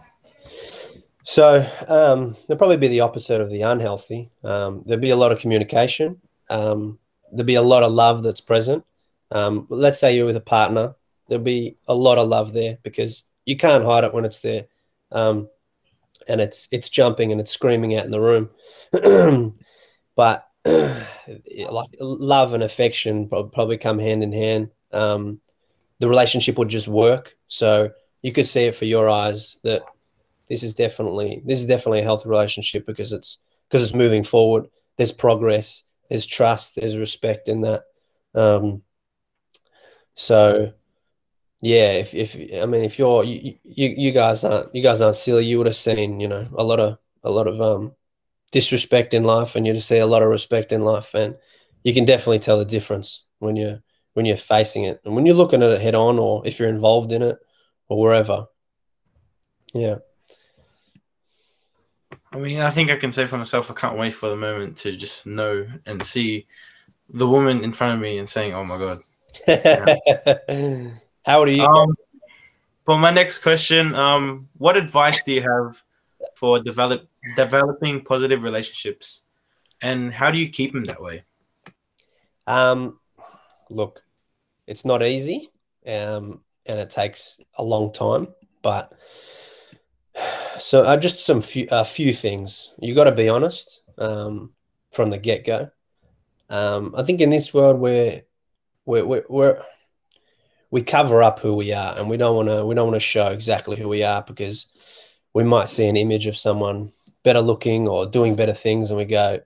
So 1.25 1.67
um, 1.89 2.37
there'll 2.47 2.59
probably 2.59 2.77
be 2.77 2.89
the 2.89 3.01
opposite 3.01 3.41
of 3.41 3.51
the 3.51 3.63
unhealthy. 3.63 4.31
Um, 4.43 4.83
there'll 4.87 5.01
be 5.01 5.11
a 5.11 5.17
lot 5.17 5.33
of 5.33 5.39
communication. 5.39 6.21
Um, 6.51 6.99
there'll 7.31 7.47
be 7.47 7.55
a 7.55 7.63
lot 7.63 7.83
of 7.83 7.93
love 7.93 8.23
that's 8.23 8.41
present. 8.41 8.85
Um, 9.31 9.67
let's 9.71 9.99
say 9.99 10.15
you're 10.15 10.27
with 10.27 10.37
a 10.37 10.41
partner, 10.41 10.95
there'll 11.29 11.45
be 11.45 11.77
a 11.89 11.95
lot 11.95 12.19
of 12.19 12.29
love 12.29 12.53
there 12.53 12.79
because 12.83 13.25
you 13.47 13.57
can't 13.57 13.85
hide 13.85 14.05
it 14.05 14.13
when 14.13 14.25
it's 14.25 14.41
there, 14.41 14.67
um, 15.11 15.49
and 16.29 16.41
it's 16.41 16.69
it's 16.71 16.91
jumping 16.91 17.33
and 17.33 17.41
it's 17.41 17.51
screaming 17.51 17.97
out 17.97 18.05
in 18.05 18.11
the 18.11 18.21
room. 18.21 18.51
but 20.17 20.49
like 20.67 21.89
love 21.99 22.53
and 22.53 22.63
affection 22.63 23.29
probably 23.29 23.79
come 23.79 23.99
hand 23.99 24.23
in 24.23 24.33
hand. 24.33 24.71
Um, 24.93 25.41
the 25.99 26.09
relationship 26.09 26.59
would 26.59 26.69
just 26.69 26.89
work. 26.89 27.37
So 27.49 27.91
you 28.21 28.33
could 28.33 28.47
see 28.47 28.65
it 28.65 28.77
for 28.77 28.85
your 28.85 29.09
eyes 29.09 29.59
that 29.63 29.83
this 30.49 30.63
is 30.63 30.75
definitely 30.75 31.43
this 31.45 31.61
is 31.61 31.67
definitely 31.67 32.01
a 32.01 32.05
healthy 32.05 32.29
relationship 32.29 32.87
because 32.87 33.13
it's 33.13 33.43
because 33.69 33.83
it's 33.83 33.95
moving 33.95 34.23
forward. 34.23 34.69
There's 34.97 35.13
progress. 35.13 35.87
There's 36.09 36.27
trust. 36.27 36.77
There's 36.77 36.97
respect 36.97 37.49
in 37.49 37.63
that. 37.63 37.85
Um, 38.35 38.83
so 40.15 40.73
yeah, 41.61 41.93
if, 41.93 42.15
if 42.15 42.37
I 42.61 42.67
mean 42.67 42.83
if 42.83 42.99
you're 42.99 43.25
you, 43.25 43.55
you 43.63 43.95
you 43.97 44.13
guys 44.13 44.45
aren't 44.45 44.75
you 44.75 44.83
guys 44.83 45.01
aren't 45.01 45.17
silly, 45.17 45.47
you 45.47 45.59
would 45.59 45.67
have 45.67 45.77
seen 45.77 46.21
you 46.21 46.29
know 46.29 46.47
a 46.57 46.65
lot 46.65 46.81
of 46.81 46.99
a 47.23 47.31
lot 47.31 47.47
of 47.47 47.61
um 47.61 47.93
disrespect 48.51 49.15
in 49.15 49.25
life, 49.25 49.57
and 49.57 49.67
you 49.67 49.73
just 49.73 49.89
see 49.89 49.99
a 49.99 50.07
lot 50.07 50.23
of 50.23 50.29
respect 50.29 50.73
in 50.73 50.83
life, 50.83 51.15
and 51.15 51.37
you 51.85 51.95
can 51.95 52.05
definitely 52.05 52.41
tell 52.41 52.59
the 52.59 52.65
difference 52.65 53.25
when 53.39 53.57
you're 53.57 53.83
when 54.15 54.27
you're 54.27 54.37
facing 54.37 54.85
it 54.85 55.01
and 55.05 55.15
when 55.15 55.25
you're 55.25 55.35
looking 55.35 55.63
at 55.63 55.71
it 55.71 55.81
head 55.81 55.95
on, 55.95 56.19
or 56.19 56.47
if 56.47 56.59
you're 56.59 56.69
involved 56.69 57.13
in 57.13 57.23
it 57.23 57.39
or 57.89 58.01
wherever. 58.01 58.47
Yeah. 59.73 59.97
I 62.35 62.39
mean, 62.39 62.61
I 62.61 62.71
think 62.71 62.91
I 62.91 62.97
can 62.97 63.13
say 63.13 63.27
for 63.27 63.37
myself, 63.37 63.71
I 63.71 63.75
can't 63.75 63.99
wait 63.99 64.15
for 64.15 64.29
the 64.31 64.37
moment 64.37 64.77
to 64.79 64.97
just 64.97 65.27
know 65.27 65.67
and 65.87 66.01
see 66.01 66.47
the 67.13 67.29
woman 67.29 67.63
in 67.63 67.73
front 67.73 67.95
of 67.95 68.01
me 68.01 68.19
and 68.19 68.29
saying, 68.29 68.55
"Oh 68.55 68.65
my 68.65 68.79
god." 68.79 68.99
How 71.27 71.45
do 71.45 71.53
you? 71.53 71.65
Um, 71.65 71.95
but 72.85 72.99
my 72.99 73.11
next 73.11 73.43
question, 73.43 73.95
um, 73.95 74.47
what 74.59 74.77
advice 74.77 75.25
do 75.25 75.33
you 75.33 75.43
have 75.43 75.83
for 76.35 76.61
develop 76.61 77.07
developing 77.37 78.03
positive 78.03 78.43
relationships, 78.43 79.27
and 79.83 80.13
how 80.13 80.31
do 80.31 80.39
you 80.39 80.49
keep 80.49 80.73
them 80.73 80.85
that 80.87 81.03
way? 81.03 81.23
Um, 82.47 82.99
look, 83.69 84.03
it's 84.67 84.85
not 84.85 85.03
easy, 85.03 85.51
um, 85.87 86.41
and 86.67 86.79
it 86.79 86.91
takes 86.91 87.41
a 87.57 87.63
long 87.63 87.93
time, 87.93 88.29
but 88.63 88.93
so 90.59 90.85
uh, 90.85 90.97
just 90.97 91.25
some 91.25 91.43
few 91.43 91.69
a 91.71 91.85
few 91.85 92.15
things. 92.15 92.75
You 92.79 92.95
got 92.95 93.05
to 93.05 93.13
be 93.13 93.29
honest 93.29 93.81
um, 93.99 94.53
from 94.91 95.11
the 95.11 95.19
get 95.19 95.45
go. 95.45 95.71
Um, 96.49 96.95
I 96.97 97.03
think 97.03 97.21
in 97.21 97.31
this 97.31 97.55
world 97.55 97.81
where 97.81 98.23
we're, 98.85 99.25
we're 99.29 99.63
we 100.71 100.83
cover 100.83 101.23
up 101.23 101.41
who 101.41 101.55
we 101.55 101.73
are, 101.73 101.97
and 101.97 102.09
we 102.09 102.17
don't 102.17 102.37
want 102.37 102.49
to 102.49 102.65
we 102.65 102.75
don't 102.75 102.89
want 102.89 102.97
to 102.97 103.07
show 103.07 103.27
exactly 103.27 103.77
who 103.77 103.89
we 103.89 104.03
are 104.03 104.23
because 104.23 104.73
we 105.35 105.45
might 105.45 105.69
see 105.69 105.87
an 105.87 105.97
image 105.97 106.27
of 106.27 106.37
someone 106.37 106.93
better 107.23 107.41
looking 107.41 107.89
or 107.89 108.07
doing 108.07 108.37
better 108.37 108.55
things, 108.55 108.91
and 108.91 108.99
we 108.99 109.05
go, 109.05 109.41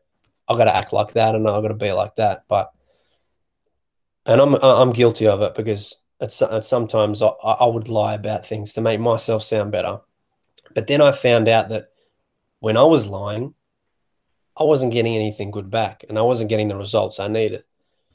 "I 0.49 0.57
got 0.57 0.65
to 0.65 0.75
act 0.75 0.93
like 0.93 1.13
that, 1.13 1.35
and 1.35 1.49
I 1.49 1.61
got 1.61 1.69
to 1.69 1.75
be 1.75 1.93
like 1.93 2.17
that." 2.17 2.45
But 2.49 2.73
and 4.25 4.41
I'm 4.41 4.55
I'm 4.55 4.93
guilty 4.93 5.27
of 5.27 5.43
it 5.43 5.55
because 5.55 6.01
it's, 6.21 6.41
it's 6.43 6.69
sometimes 6.69 7.23
I, 7.23 7.29
I 7.29 7.67
would 7.67 7.89
lie 7.89 8.15
about 8.15 8.47
things 8.47 8.73
to 8.75 8.81
make 8.81 9.01
myself 9.01 9.43
sound 9.43 9.73
better 9.73 10.01
but 10.77 10.89
then 10.89 11.01
I 11.01 11.13
found 11.13 11.49
out 11.49 11.71
that 11.71 11.89
when 12.61 12.77
I 12.77 12.83
was 12.83 13.07
lying, 13.07 13.55
I 14.55 14.65
wasn't 14.65 14.93
getting 14.93 15.17
anything 15.17 15.51
good 15.51 15.71
back 15.71 16.05
and 16.07 16.19
I 16.19 16.21
wasn't 16.21 16.51
getting 16.51 16.69
the 16.69 16.77
results 16.77 17.19
I 17.19 17.29
needed. 17.29 17.65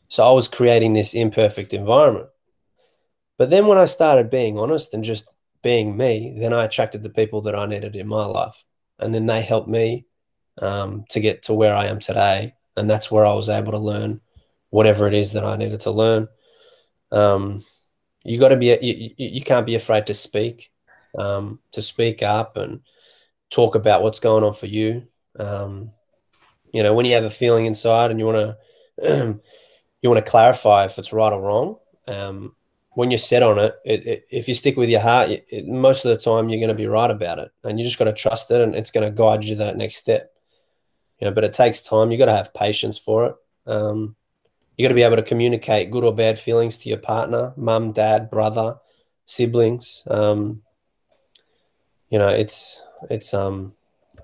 So 0.10 0.24
I 0.24 0.32
was 0.32 0.48
creating 0.48 0.94
this 0.94 1.16
imperfect 1.16 1.74
environment. 1.74 2.28
But 3.40 3.50
then 3.50 3.66
when 3.66 3.80
I 3.80 3.86
started 3.86 4.30
being 4.30 4.60
honest 4.60 4.94
and 4.94 5.04
just 5.04 5.28
being 5.64 5.98
me, 5.98 6.38
then 6.38 6.54
I 6.54 6.66
attracted 6.66 7.02
the 7.02 7.10
people 7.10 7.42
that 7.42 7.56
I 7.56 7.66
needed 7.66 7.96
in 7.96 8.08
my 8.08 8.26
life. 8.26 8.64
And 9.00 9.12
then 9.12 9.26
they 9.26 9.42
helped 9.42 9.68
me 9.68 10.06
um, 10.62 11.06
to 11.10 11.20
get 11.20 11.42
to 11.44 11.56
where 11.56 11.74
I 11.74 11.88
am 11.88 12.00
today. 12.00 12.54
And 12.78 12.88
that's 12.88 13.10
where 13.10 13.26
I 13.26 13.34
was 13.34 13.50
able 13.50 13.72
to 13.72 13.80
learn 13.80 14.22
whatever 14.70 15.08
it 15.08 15.16
is 15.16 15.32
that 15.32 15.44
I 15.44 15.58
needed 15.58 15.80
to 15.80 15.92
learn. 15.92 16.28
Um, 17.12 17.66
you 18.24 18.40
got 18.40 18.50
to 18.50 18.56
be, 18.56 18.68
you, 18.68 19.16
you 19.18 19.42
can't 19.42 19.66
be 19.66 19.74
afraid 19.74 20.06
to 20.06 20.14
speak 20.14 20.71
um, 21.18 21.60
to 21.72 21.82
speak 21.82 22.24
up 22.24 22.58
and 22.58 22.82
talk 23.50 23.76
about 23.76 24.02
what's 24.02 24.20
going 24.20 24.44
on 24.44 24.54
for 24.54 24.68
you. 24.68 25.08
Um, 25.38 25.92
you 26.74 26.84
know, 26.84 26.94
when 26.94 27.06
you 27.06 27.14
have 27.14 27.24
a 27.24 27.30
feeling 27.30 27.66
inside 27.66 28.12
and 28.12 28.20
you 28.20 28.26
want 28.26 28.56
to 29.02 29.40
you 30.02 30.10
want 30.10 30.24
to 30.24 30.30
clarify 30.30 30.86
if 30.86 30.98
it's 30.98 31.14
right 31.14 31.34
or 31.34 31.42
wrong. 31.42 31.78
Um, 32.08 32.56
when 32.94 33.10
you're 33.10 33.18
set 33.18 33.44
on 33.44 33.58
it, 33.58 33.76
it, 33.86 34.06
it, 34.06 34.28
if 34.30 34.48
you 34.48 34.54
stick 34.54 34.76
with 34.76 34.90
your 34.90 35.00
heart, 35.00 35.30
it, 35.30 35.66
most 35.68 36.04
of 36.04 36.10
the 36.10 36.18
time 36.18 36.50
you're 36.50 36.60
going 36.60 36.68
to 36.70 36.74
be 36.76 36.88
right 36.88 37.10
about 37.10 37.40
it, 37.40 37.52
and 37.64 37.80
you 37.80 37.86
just 37.86 37.98
got 37.98 38.06
to 38.06 38.14
trust 38.14 38.52
it, 38.52 38.60
and 38.60 38.76
it's 38.76 38.92
going 38.92 39.06
to 39.06 39.16
guide 39.16 39.46
you 39.46 39.56
to 39.56 39.64
that 39.64 39.78
next 39.78 39.98
step. 39.98 40.32
You 41.20 41.28
know, 41.28 41.34
but 41.34 41.44
it 41.44 41.54
takes 41.54 41.82
time. 41.82 42.12
You 42.12 42.18
got 42.18 42.26
to 42.26 42.36
have 42.36 42.54
patience 42.54 42.98
for 42.98 43.28
it. 43.28 43.36
Um, 43.66 44.16
you 44.76 44.84
got 44.84 44.90
to 44.90 44.96
be 44.96 45.04
able 45.04 45.18
to 45.18 45.22
communicate 45.22 45.92
good 45.92 46.04
or 46.04 46.14
bad 46.14 46.40
feelings 46.40 46.80
to 46.80 46.90
your 46.90 46.98
partner, 46.98 47.54
mum, 47.56 47.94
dad, 47.94 48.30
brother, 48.30 48.78
siblings. 49.26 50.04
Um, 50.10 50.64
you 52.12 52.20
know, 52.20 52.28
it's 52.28 52.80
it's 53.10 53.34
um 53.34 53.74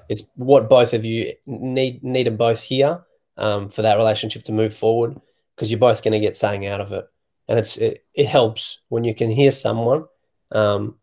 it's 0.09 0.23
what 0.35 0.69
both 0.69 0.93
of 0.93 1.03
you 1.03 1.33
need 1.47 2.03
need 2.03 2.25
to 2.25 2.31
both 2.31 2.61
here 2.61 3.01
um, 3.37 3.69
for 3.69 3.81
that 3.81 3.97
relationship 3.97 4.43
to 4.43 4.51
move 4.51 4.75
forward 4.75 5.19
because 5.55 5.71
you're 5.71 5.79
both 5.79 6.03
going 6.03 6.11
to 6.11 6.19
get 6.19 6.37
something 6.37 6.67
out 6.67 6.81
of 6.81 6.91
it, 6.91 7.07
and 7.47 7.57
it's 7.57 7.77
it, 7.77 8.05
it 8.13 8.27
helps 8.27 8.83
when 8.89 9.03
you 9.03 9.15
can 9.15 9.29
hear 9.29 9.51
someone 9.51 10.05
um, 10.51 10.95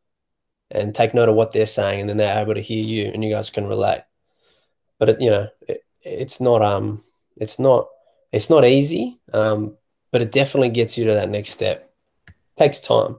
and 0.71 0.95
take 0.95 1.15
note 1.15 1.29
of 1.29 1.35
what 1.35 1.53
they're 1.53 1.67
saying, 1.67 2.01
and 2.01 2.09
then 2.09 2.19
they're 2.19 2.41
able 2.41 2.55
to 2.55 2.61
hear 2.61 2.85
you, 2.85 3.11
and 3.13 3.25
you 3.25 3.31
guys 3.31 3.51
can 3.51 3.67
relate. 3.67 4.03
But 4.99 5.09
it, 5.09 5.21
you 5.21 5.31
know, 5.31 5.49
it, 5.67 5.85
it's 6.03 6.41
not 6.41 6.63
um 6.63 7.03
it's 7.37 7.59
not 7.59 7.89
it's 8.31 8.51
not 8.51 8.65
easy, 8.65 9.21
um, 9.33 9.77
but 10.13 10.21
it 10.21 10.33
definitely 10.33 10.69
gets 10.69 10.99
you 10.99 11.07
to 11.07 11.15
that 11.15 11.31
next 11.31 11.53
step. 11.53 11.91
It 12.29 12.35
takes 12.59 12.81
time. 12.81 13.17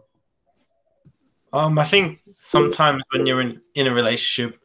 Um, 1.55 1.79
I 1.79 1.85
think 1.85 2.19
sometimes 2.33 3.01
when 3.11 3.25
you're 3.25 3.39
in, 3.39 3.61
in 3.75 3.87
a 3.87 3.93
relationship, 3.93 4.59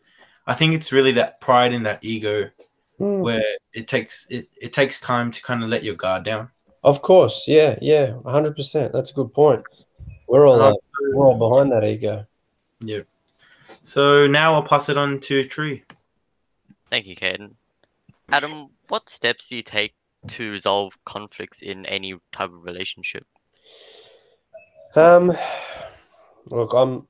I 0.48 0.54
think 0.54 0.74
it's 0.74 0.92
really 0.92 1.12
that 1.12 1.40
pride 1.40 1.72
and 1.72 1.86
that 1.86 2.04
ego 2.04 2.50
mm. 2.98 3.20
where 3.20 3.44
it 3.72 3.86
takes 3.86 4.28
it, 4.28 4.46
it 4.60 4.72
takes 4.72 5.00
time 5.00 5.30
to 5.30 5.42
kind 5.42 5.62
of 5.62 5.68
let 5.68 5.84
your 5.84 5.94
guard 5.94 6.24
down. 6.24 6.48
Of 6.82 7.00
course, 7.00 7.44
yeah, 7.46 7.78
yeah, 7.80 8.14
hundred 8.26 8.56
percent. 8.56 8.92
That's 8.92 9.12
a 9.12 9.14
good 9.14 9.32
point. 9.32 9.62
We're 10.26 10.48
all 10.48 10.60
um, 10.60 10.72
uh, 10.72 10.76
we're 11.14 11.26
all 11.26 11.38
behind 11.38 11.70
that 11.70 11.84
ego. 11.84 12.26
Yeah. 12.80 13.02
So 13.64 14.26
now 14.26 14.54
I'll 14.54 14.66
pass 14.66 14.88
it 14.88 14.98
on 14.98 15.20
to 15.20 15.44
Tree. 15.44 15.84
Thank 16.90 17.06
you, 17.06 17.14
Caden. 17.14 17.52
Adam, 18.30 18.68
what 18.88 19.08
steps 19.08 19.48
do 19.48 19.56
you 19.56 19.62
take 19.62 19.94
to 20.26 20.50
resolve 20.50 20.98
conflicts 21.04 21.62
in 21.62 21.86
any 21.86 22.14
type 22.32 22.50
of 22.52 22.64
relationship? 22.64 23.24
Um, 24.96 25.32
Look, 26.46 26.72
I'm 26.74 27.06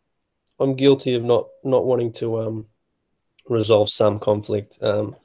I'm 0.58 0.74
guilty 0.74 1.14
of 1.14 1.24
not 1.24 1.48
not 1.64 1.84
wanting 1.84 2.12
to 2.14 2.40
um, 2.40 2.66
resolve 3.48 3.90
some 3.90 4.18
conflict. 4.18 4.78
Um, 4.82 5.16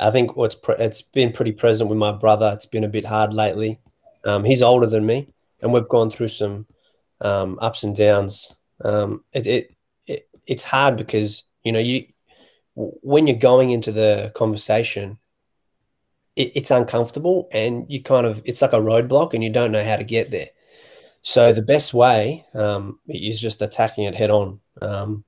I 0.00 0.10
think 0.10 0.36
what's 0.36 0.54
pre- 0.54 0.76
it's 0.76 1.02
been 1.02 1.32
pretty 1.32 1.52
present 1.52 1.90
with 1.90 1.98
my 1.98 2.12
brother. 2.12 2.52
It's 2.54 2.66
been 2.66 2.84
a 2.84 2.88
bit 2.88 3.06
hard 3.06 3.32
lately. 3.32 3.80
Um, 4.24 4.44
he's 4.44 4.62
older 4.62 4.86
than 4.86 5.06
me, 5.06 5.28
and 5.60 5.72
we've 5.72 5.88
gone 5.88 6.10
through 6.10 6.28
some 6.28 6.66
um, 7.20 7.58
ups 7.60 7.82
and 7.82 7.96
downs. 7.96 8.56
Um, 8.84 9.24
it, 9.32 9.46
it, 9.46 9.76
it 10.06 10.28
it's 10.46 10.64
hard 10.64 10.96
because 10.96 11.48
you 11.64 11.72
know 11.72 11.80
you 11.80 12.04
when 12.74 13.26
you're 13.26 13.36
going 13.36 13.70
into 13.70 13.90
the 13.90 14.32
conversation, 14.34 15.18
it, 16.36 16.52
it's 16.54 16.70
uncomfortable, 16.70 17.48
and 17.52 17.86
you 17.88 18.02
kind 18.02 18.26
of 18.26 18.40
it's 18.44 18.62
like 18.62 18.72
a 18.72 18.76
roadblock, 18.76 19.34
and 19.34 19.42
you 19.42 19.50
don't 19.50 19.72
know 19.72 19.84
how 19.84 19.96
to 19.96 20.04
get 20.04 20.30
there. 20.30 20.48
So 21.28 21.52
the 21.52 21.60
best 21.60 21.92
way 21.92 22.46
um, 22.54 23.00
is 23.06 23.38
just 23.38 23.60
attacking 23.60 24.04
it 24.04 24.14
head 24.14 24.30
on. 24.30 24.60
Um, 24.80 25.24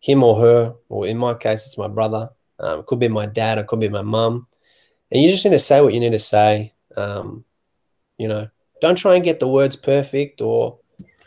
him 0.00 0.22
or 0.22 0.40
her, 0.40 0.74
or 0.88 1.06
in 1.06 1.18
my 1.18 1.34
case, 1.34 1.66
it's 1.66 1.76
my 1.76 1.88
brother. 1.88 2.30
Um, 2.58 2.80
it 2.80 2.86
could 2.86 2.98
be 2.98 3.08
my 3.08 3.26
dad. 3.26 3.58
It 3.58 3.66
could 3.66 3.78
be 3.78 3.90
my 3.90 4.00
mum. 4.00 4.46
And 5.10 5.22
you 5.22 5.28
just 5.28 5.44
need 5.44 5.50
to 5.50 5.58
say 5.58 5.82
what 5.82 5.92
you 5.92 6.00
need 6.00 6.12
to 6.12 6.18
say. 6.18 6.72
Um, 6.96 7.44
you 8.16 8.28
know, 8.28 8.48
don't 8.80 8.96
try 8.96 9.14
and 9.16 9.22
get 9.22 9.40
the 9.40 9.46
words 9.46 9.76
perfect, 9.76 10.40
or 10.40 10.78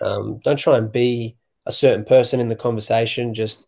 um, 0.01 0.39
don't 0.44 0.58
try 0.58 0.79
and 0.79 0.91
be 0.91 1.38
a 1.67 1.72
certain 1.72 2.03
person 2.03 2.39
in 2.39 2.50
the 2.50 2.55
conversation. 2.55 3.32
Just 3.32 3.67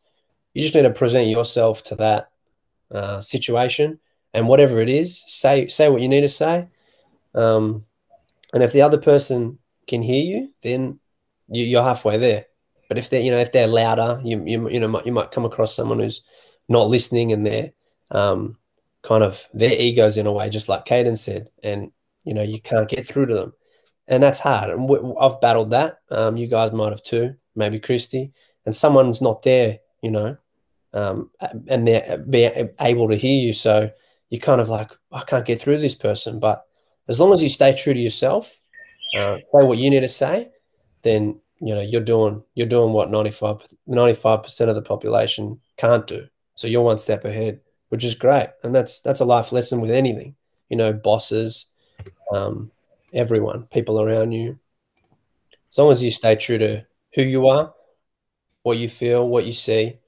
you 0.55 0.63
just 0.63 0.73
need 0.73 0.81
to 0.81 0.89
present 0.89 1.29
yourself 1.29 1.83
to 1.83 1.95
that 1.97 2.31
uh, 2.89 3.21
situation, 3.21 3.99
and 4.33 4.47
whatever 4.47 4.81
it 4.81 4.89
is, 4.89 5.23
say 5.27 5.67
say 5.67 5.87
what 5.87 6.01
you 6.01 6.09
need 6.09 6.21
to 6.21 6.27
say. 6.27 6.67
Um, 7.35 7.85
and 8.55 8.63
if 8.63 8.73
the 8.73 8.81
other 8.81 8.97
person 8.97 9.59
can 9.87 10.01
hear 10.01 10.23
you, 10.23 10.49
then 10.61 10.99
you, 11.47 11.63
you're 11.63 11.83
halfway 11.83 12.17
there. 12.17 12.45
But 12.87 12.97
if 12.97 13.09
they're, 13.09 13.21
you 13.21 13.31
know, 13.31 13.37
if 13.37 13.51
they're 13.51 13.67
louder, 13.67 14.21
you, 14.23 14.43
you, 14.45 14.69
you 14.69 14.79
know, 14.79 14.87
might, 14.87 15.05
you 15.05 15.11
might 15.11 15.31
come 15.31 15.45
across 15.45 15.75
someone 15.75 15.99
who's 15.99 16.21
not 16.69 16.89
listening 16.89 17.31
and 17.31 17.45
they're 17.45 17.71
um, 18.11 18.57
kind 19.01 19.23
of 19.23 19.45
their 19.53 19.73
egos 19.73 20.17
in 20.17 20.27
a 20.27 20.31
way, 20.31 20.49
just 20.49 20.69
like 20.69 20.85
Caden 20.85 21.17
said, 21.17 21.49
and 21.63 21.91
you 22.23 22.33
know, 22.33 22.43
you 22.43 22.61
can't 22.61 22.89
get 22.89 23.07
through 23.07 23.27
to 23.27 23.33
them, 23.33 23.53
and 24.07 24.21
that's 24.21 24.39
hard. 24.39 24.69
And 24.69 24.87
w- 24.87 25.15
I've 25.19 25.39
battled 25.41 25.71
that. 25.71 25.99
Um, 26.11 26.37
you 26.37 26.47
guys 26.47 26.71
might 26.71 26.91
have 26.91 27.03
too, 27.03 27.35
maybe 27.55 27.79
Christy, 27.79 28.33
and 28.65 28.75
someone's 28.75 29.21
not 29.21 29.43
there, 29.43 29.79
you 30.01 30.11
know, 30.11 30.37
um, 30.93 31.31
and 31.67 31.87
they're 31.87 32.17
be 32.17 32.49
able 32.79 33.09
to 33.09 33.15
hear 33.15 33.45
you, 33.45 33.53
so 33.53 33.89
you're 34.29 34.41
kind 34.41 34.59
of 34.59 34.67
like, 34.67 34.91
I 35.11 35.23
can't 35.23 35.45
get 35.45 35.61
through 35.61 35.79
this 35.79 35.95
person. 35.95 36.39
But 36.39 36.65
as 37.07 37.19
long 37.19 37.33
as 37.33 37.41
you 37.41 37.49
stay 37.49 37.73
true 37.73 37.93
to 37.93 37.99
yourself, 37.99 38.59
uh, 39.15 39.37
say 39.37 39.43
what 39.51 39.77
you 39.77 39.89
need 39.89 40.01
to 40.01 40.07
say, 40.07 40.51
then 41.03 41.39
you 41.59 41.73
know 41.73 41.81
you're 41.81 42.01
doing 42.01 42.43
you're 42.53 42.67
doing 42.67 42.93
what 42.93 43.09
95 43.09 44.43
percent 44.43 44.69
of 44.69 44.75
the 44.75 44.81
population 44.81 45.59
can't 45.77 46.05
do. 46.07 46.27
So 46.55 46.67
you're 46.67 46.81
one 46.81 46.97
step 46.97 47.23
ahead, 47.25 47.61
which 47.89 48.03
is 48.03 48.15
great, 48.15 48.49
and 48.63 48.73
that's 48.73 49.01
that's 49.01 49.19
a 49.19 49.25
life 49.25 49.51
lesson 49.51 49.81
with 49.81 49.91
anything. 49.91 50.35
You 50.69 50.77
know, 50.77 50.91
bosses, 50.91 51.71
um, 52.33 52.71
everyone, 53.13 53.63
people 53.71 54.01
around 54.01 54.31
you. 54.31 54.59
As 55.71 55.77
long 55.77 55.91
as 55.91 56.03
you 56.03 56.11
stay 56.11 56.35
true 56.35 56.57
to 56.57 56.85
who 57.13 57.21
you 57.21 57.47
are, 57.47 57.73
what 58.63 58.77
you 58.77 58.89
feel, 58.89 59.27
what 59.27 59.45
you 59.45 59.53
see, 59.53 59.99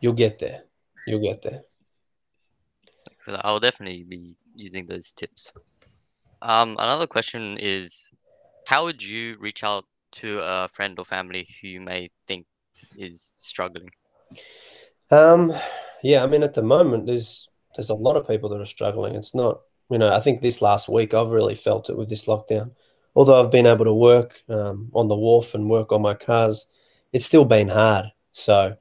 you'll 0.00 0.12
get 0.12 0.38
there. 0.38 0.62
You'll 1.06 1.22
get 1.22 1.42
there. 1.42 1.62
I'll 3.26 3.60
definitely 3.60 4.04
be 4.04 4.36
using 4.54 4.86
those 4.86 5.12
tips. 5.12 5.52
Um, 6.46 6.76
another 6.78 7.08
question 7.08 7.58
is, 7.58 8.08
how 8.66 8.84
would 8.84 9.02
you 9.02 9.36
reach 9.40 9.64
out 9.64 9.84
to 10.12 10.40
a 10.44 10.68
friend 10.68 10.96
or 10.96 11.04
family 11.04 11.48
who 11.60 11.66
you 11.66 11.80
may 11.80 12.08
think 12.28 12.46
is 12.96 13.32
struggling? 13.34 13.90
Um, 15.10 15.52
yeah, 16.04 16.22
I 16.22 16.28
mean, 16.28 16.44
at 16.44 16.54
the 16.54 16.62
moment, 16.62 17.06
there's 17.06 17.48
there's 17.74 17.90
a 17.90 17.94
lot 17.94 18.14
of 18.16 18.28
people 18.28 18.48
that 18.50 18.60
are 18.60 18.64
struggling. 18.64 19.16
It's 19.16 19.34
not, 19.34 19.60
you 19.90 19.98
know, 19.98 20.12
I 20.12 20.20
think 20.20 20.40
this 20.40 20.62
last 20.62 20.88
week 20.88 21.14
I've 21.14 21.30
really 21.30 21.56
felt 21.56 21.90
it 21.90 21.96
with 21.96 22.08
this 22.08 22.26
lockdown. 22.26 22.70
Although 23.16 23.42
I've 23.42 23.50
been 23.50 23.66
able 23.66 23.84
to 23.84 23.92
work 23.92 24.40
um, 24.48 24.90
on 24.94 25.08
the 25.08 25.16
wharf 25.16 25.52
and 25.52 25.68
work 25.68 25.90
on 25.90 26.00
my 26.00 26.14
cars, 26.14 26.70
it's 27.12 27.26
still 27.26 27.44
been 27.44 27.68
hard. 27.68 28.12
So 28.30 28.76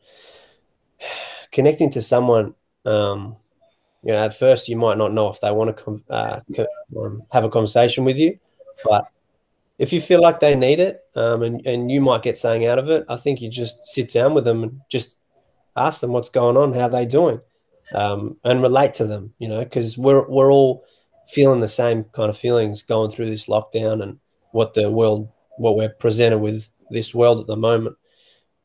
connecting 1.51 1.89
to 1.91 2.01
someone, 2.01 2.53
um, 2.85 3.37
you 4.05 4.11
know, 4.11 4.19
at 4.19 4.37
first 4.37 4.69
you 4.69 4.77
might 4.77 4.99
not 4.99 5.13
know 5.13 5.29
if 5.29 5.41
they 5.41 5.51
want 5.51 5.75
to 5.75 6.03
uh, 6.09 6.39
um, 6.97 7.23
have 7.31 7.43
a 7.43 7.49
conversation 7.49 8.05
with 8.05 8.17
you, 8.17 8.37
but 8.83 9.05
if 9.79 9.91
you 9.91 9.99
feel 9.99 10.21
like 10.21 10.39
they 10.39 10.55
need 10.55 10.79
it 10.79 11.03
um, 11.15 11.41
and, 11.41 11.65
and 11.65 11.91
you 11.91 11.99
might 12.01 12.21
get 12.21 12.37
something 12.37 12.67
out 12.67 12.77
of 12.77 12.89
it, 12.89 13.03
I 13.09 13.17
think 13.17 13.41
you 13.41 13.49
just 13.49 13.87
sit 13.87 14.11
down 14.11 14.35
with 14.35 14.45
them 14.45 14.63
and 14.63 14.81
just 14.89 15.17
ask 15.75 16.01
them 16.01 16.11
what's 16.11 16.29
going 16.29 16.55
on, 16.55 16.73
how 16.73 16.87
they 16.87 17.05
doing, 17.05 17.41
um, 17.93 18.37
and 18.43 18.61
relate 18.61 18.93
to 18.95 19.07
them. 19.07 19.33
You 19.39 19.49
know, 19.49 19.63
because 19.63 19.97
we're 19.97 20.27
we're 20.29 20.51
all 20.51 20.85
feeling 21.27 21.59
the 21.59 21.67
same 21.67 22.03
kind 22.03 22.29
of 22.29 22.37
feelings 22.37 22.83
going 22.83 23.09
through 23.09 23.31
this 23.31 23.47
lockdown 23.47 24.03
and 24.03 24.19
what 24.51 24.75
the 24.75 24.89
world, 24.89 25.29
what 25.57 25.75
we're 25.75 25.89
presented 25.89 26.37
with 26.37 26.69
this 26.91 27.15
world 27.15 27.39
at 27.39 27.47
the 27.47 27.57
moment. 27.57 27.97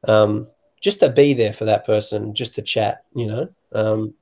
Um, 0.04 0.48
just 0.82 1.00
to 1.00 1.08
be 1.08 1.32
there 1.32 1.54
for 1.54 1.64
that 1.64 1.86
person, 1.86 2.34
just 2.34 2.54
to 2.54 2.62
chat, 2.62 3.04
you 3.14 3.26
know, 3.26 3.48
um, 3.72 4.14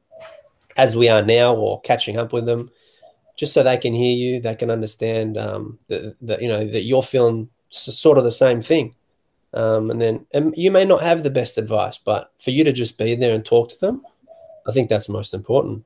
as 0.79 0.97
we 0.97 1.09
are 1.09 1.23
now, 1.23 1.55
or 1.55 1.81
catching 1.83 2.17
up 2.17 2.33
with 2.33 2.47
them, 2.47 2.71
just 3.37 3.53
so 3.53 3.63
they 3.63 3.77
can 3.77 3.93
hear 3.93 4.17
you, 4.17 4.41
they 4.41 4.55
can 4.55 4.71
understand 4.71 5.37
um, 5.37 5.79
that, 5.89 6.41
you 6.41 6.49
know 6.49 6.67
that 6.67 6.85
you're 6.85 7.03
feeling 7.03 7.51
sort 7.69 8.17
of 8.17 8.25
the 8.25 8.31
same 8.31 8.63
thing. 8.63 8.95
Um, 9.53 9.91
and 9.91 10.01
then 10.01 10.27
and 10.33 10.55
you 10.57 10.71
may 10.71 10.85
not 10.85 11.03
have 11.03 11.23
the 11.23 11.31
best 11.31 11.59
advice, 11.59 11.99
but 11.99 12.33
for 12.41 12.51
you 12.51 12.65
to 12.65 12.73
just 12.73 12.97
be 12.97 13.15
there 13.15 13.35
and 13.35 13.45
talk 13.45 13.69
to 13.71 13.81
them, 13.81 14.03
I 14.67 14.73
think 14.73 14.89
that's 14.89 15.09
most 15.09 15.35
important. 15.35 15.85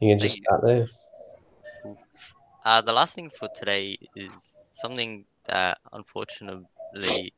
You 0.00 0.10
can 0.10 0.18
just 0.18 0.36
start 0.36 0.62
there. 0.64 0.88
Uh, 2.64 2.80
the 2.80 2.92
last 2.92 3.14
thing 3.14 3.30
for 3.30 3.48
today 3.54 3.98
is 4.14 4.60
something 4.68 5.24
that 5.46 5.78
unfortunately 5.92 7.32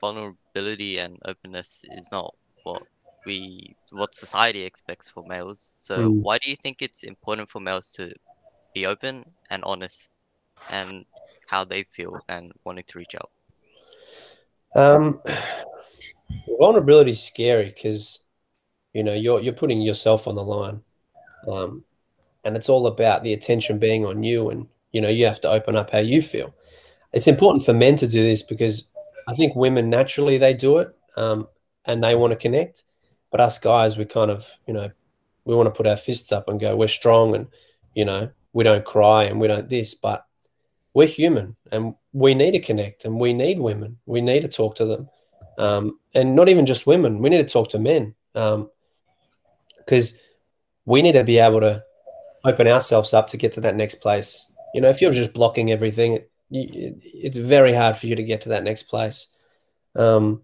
vulnerability 0.00 0.98
and 0.98 1.18
openness 1.24 1.84
is 1.92 2.08
not 2.12 2.34
what 2.64 2.82
we 3.26 3.76
what 3.92 4.14
society 4.14 4.62
expects 4.62 5.08
for 5.10 5.24
males. 5.26 5.60
So 5.60 6.10
Mm. 6.10 6.22
why 6.22 6.38
do 6.38 6.50
you 6.50 6.56
think 6.56 6.82
it's 6.82 7.02
important 7.04 7.50
for 7.50 7.60
males 7.60 7.92
to 7.94 8.12
be 8.74 8.86
open 8.86 9.24
and 9.50 9.64
honest 9.64 10.12
and 10.70 11.04
how 11.46 11.64
they 11.64 11.84
feel 11.84 12.24
and 12.28 12.52
wanting 12.64 12.84
to 12.88 12.98
reach 12.98 13.14
out? 13.16 13.30
Um, 14.74 15.20
vulnerability 16.58 17.12
is 17.12 17.22
scary 17.22 17.66
because 17.66 18.20
you 18.92 19.02
know 19.04 19.14
you're 19.14 19.40
you're 19.40 19.54
putting 19.54 19.80
yourself 19.82 20.28
on 20.28 20.34
the 20.34 20.42
line, 20.44 20.82
um, 21.50 21.84
and 22.44 22.56
it's 22.56 22.68
all 22.68 22.86
about 22.86 23.24
the 23.24 23.32
attention 23.32 23.78
being 23.78 24.06
on 24.06 24.22
you, 24.22 24.50
and 24.50 24.68
you 24.92 25.00
know 25.00 25.10
you 25.10 25.26
have 25.26 25.40
to 25.42 25.50
open 25.50 25.76
up 25.76 25.90
how 25.90 25.98
you 25.98 26.22
feel. 26.22 26.54
It's 27.12 27.28
important 27.28 27.64
for 27.64 27.74
men 27.74 27.96
to 27.96 28.08
do 28.08 28.22
this 28.22 28.42
because 28.42 28.88
I 29.28 29.34
think 29.34 29.56
women 29.56 29.90
naturally 29.90 30.38
they 30.38 30.54
do 30.54 30.78
it, 30.78 30.94
um, 31.16 31.48
and 31.86 32.02
they 32.04 32.14
want 32.14 32.32
to 32.32 32.36
connect, 32.38 32.84
but 33.34 33.40
us 33.40 33.58
guys 33.58 33.98
we 33.98 34.04
kind 34.04 34.30
of 34.30 34.46
you 34.68 34.72
know 34.72 34.88
we 35.44 35.56
want 35.56 35.66
to 35.66 35.76
put 35.76 35.88
our 35.88 35.96
fists 35.96 36.30
up 36.30 36.48
and 36.48 36.60
go 36.60 36.76
we're 36.76 36.86
strong 36.86 37.34
and 37.34 37.48
you 37.92 38.04
know 38.04 38.30
we 38.54 38.64
don't 38.64 38.84
cry 38.86 39.24
and 39.24 39.38
we 39.38 39.48
don't 39.48 39.68
this, 39.68 39.94
but 39.94 40.24
we're 40.94 41.08
human 41.08 41.56
and 41.70 41.94
we 42.12 42.34
need 42.34 42.52
to 42.52 42.60
connect 42.60 43.04
and 43.04 43.20
we 43.20 43.34
need 43.34 43.58
women. 43.58 43.98
We 44.06 44.22
need 44.22 44.40
to 44.42 44.48
talk 44.48 44.76
to 44.76 44.86
them. 44.86 45.10
Um, 45.58 45.98
and 46.14 46.34
not 46.34 46.48
even 46.48 46.64
just 46.64 46.86
women, 46.86 47.18
we 47.18 47.28
need 47.28 47.46
to 47.46 47.52
talk 47.52 47.70
to 47.70 47.78
men 47.78 48.14
because 48.32 50.18
we 50.86 51.02
need 51.02 51.12
to 51.12 51.24
be 51.24 51.38
able 51.38 51.60
to 51.60 51.84
open 52.44 52.68
ourselves 52.68 53.12
up 53.12 53.26
to 53.28 53.36
get 53.36 53.52
to 53.54 53.60
that 53.62 53.76
next 53.76 53.96
place. 53.96 54.50
You 54.72 54.80
know, 54.80 54.88
if 54.88 55.02
you're 55.02 55.12
just 55.12 55.32
blocking 55.32 55.72
everything, 55.72 56.20
you, 56.50 56.96
it's 57.02 57.38
very 57.38 57.74
hard 57.74 57.96
for 57.96 58.06
you 58.06 58.14
to 58.14 58.22
get 58.22 58.42
to 58.42 58.50
that 58.50 58.64
next 58.64 58.84
place. 58.84 59.28
Um, 59.96 60.42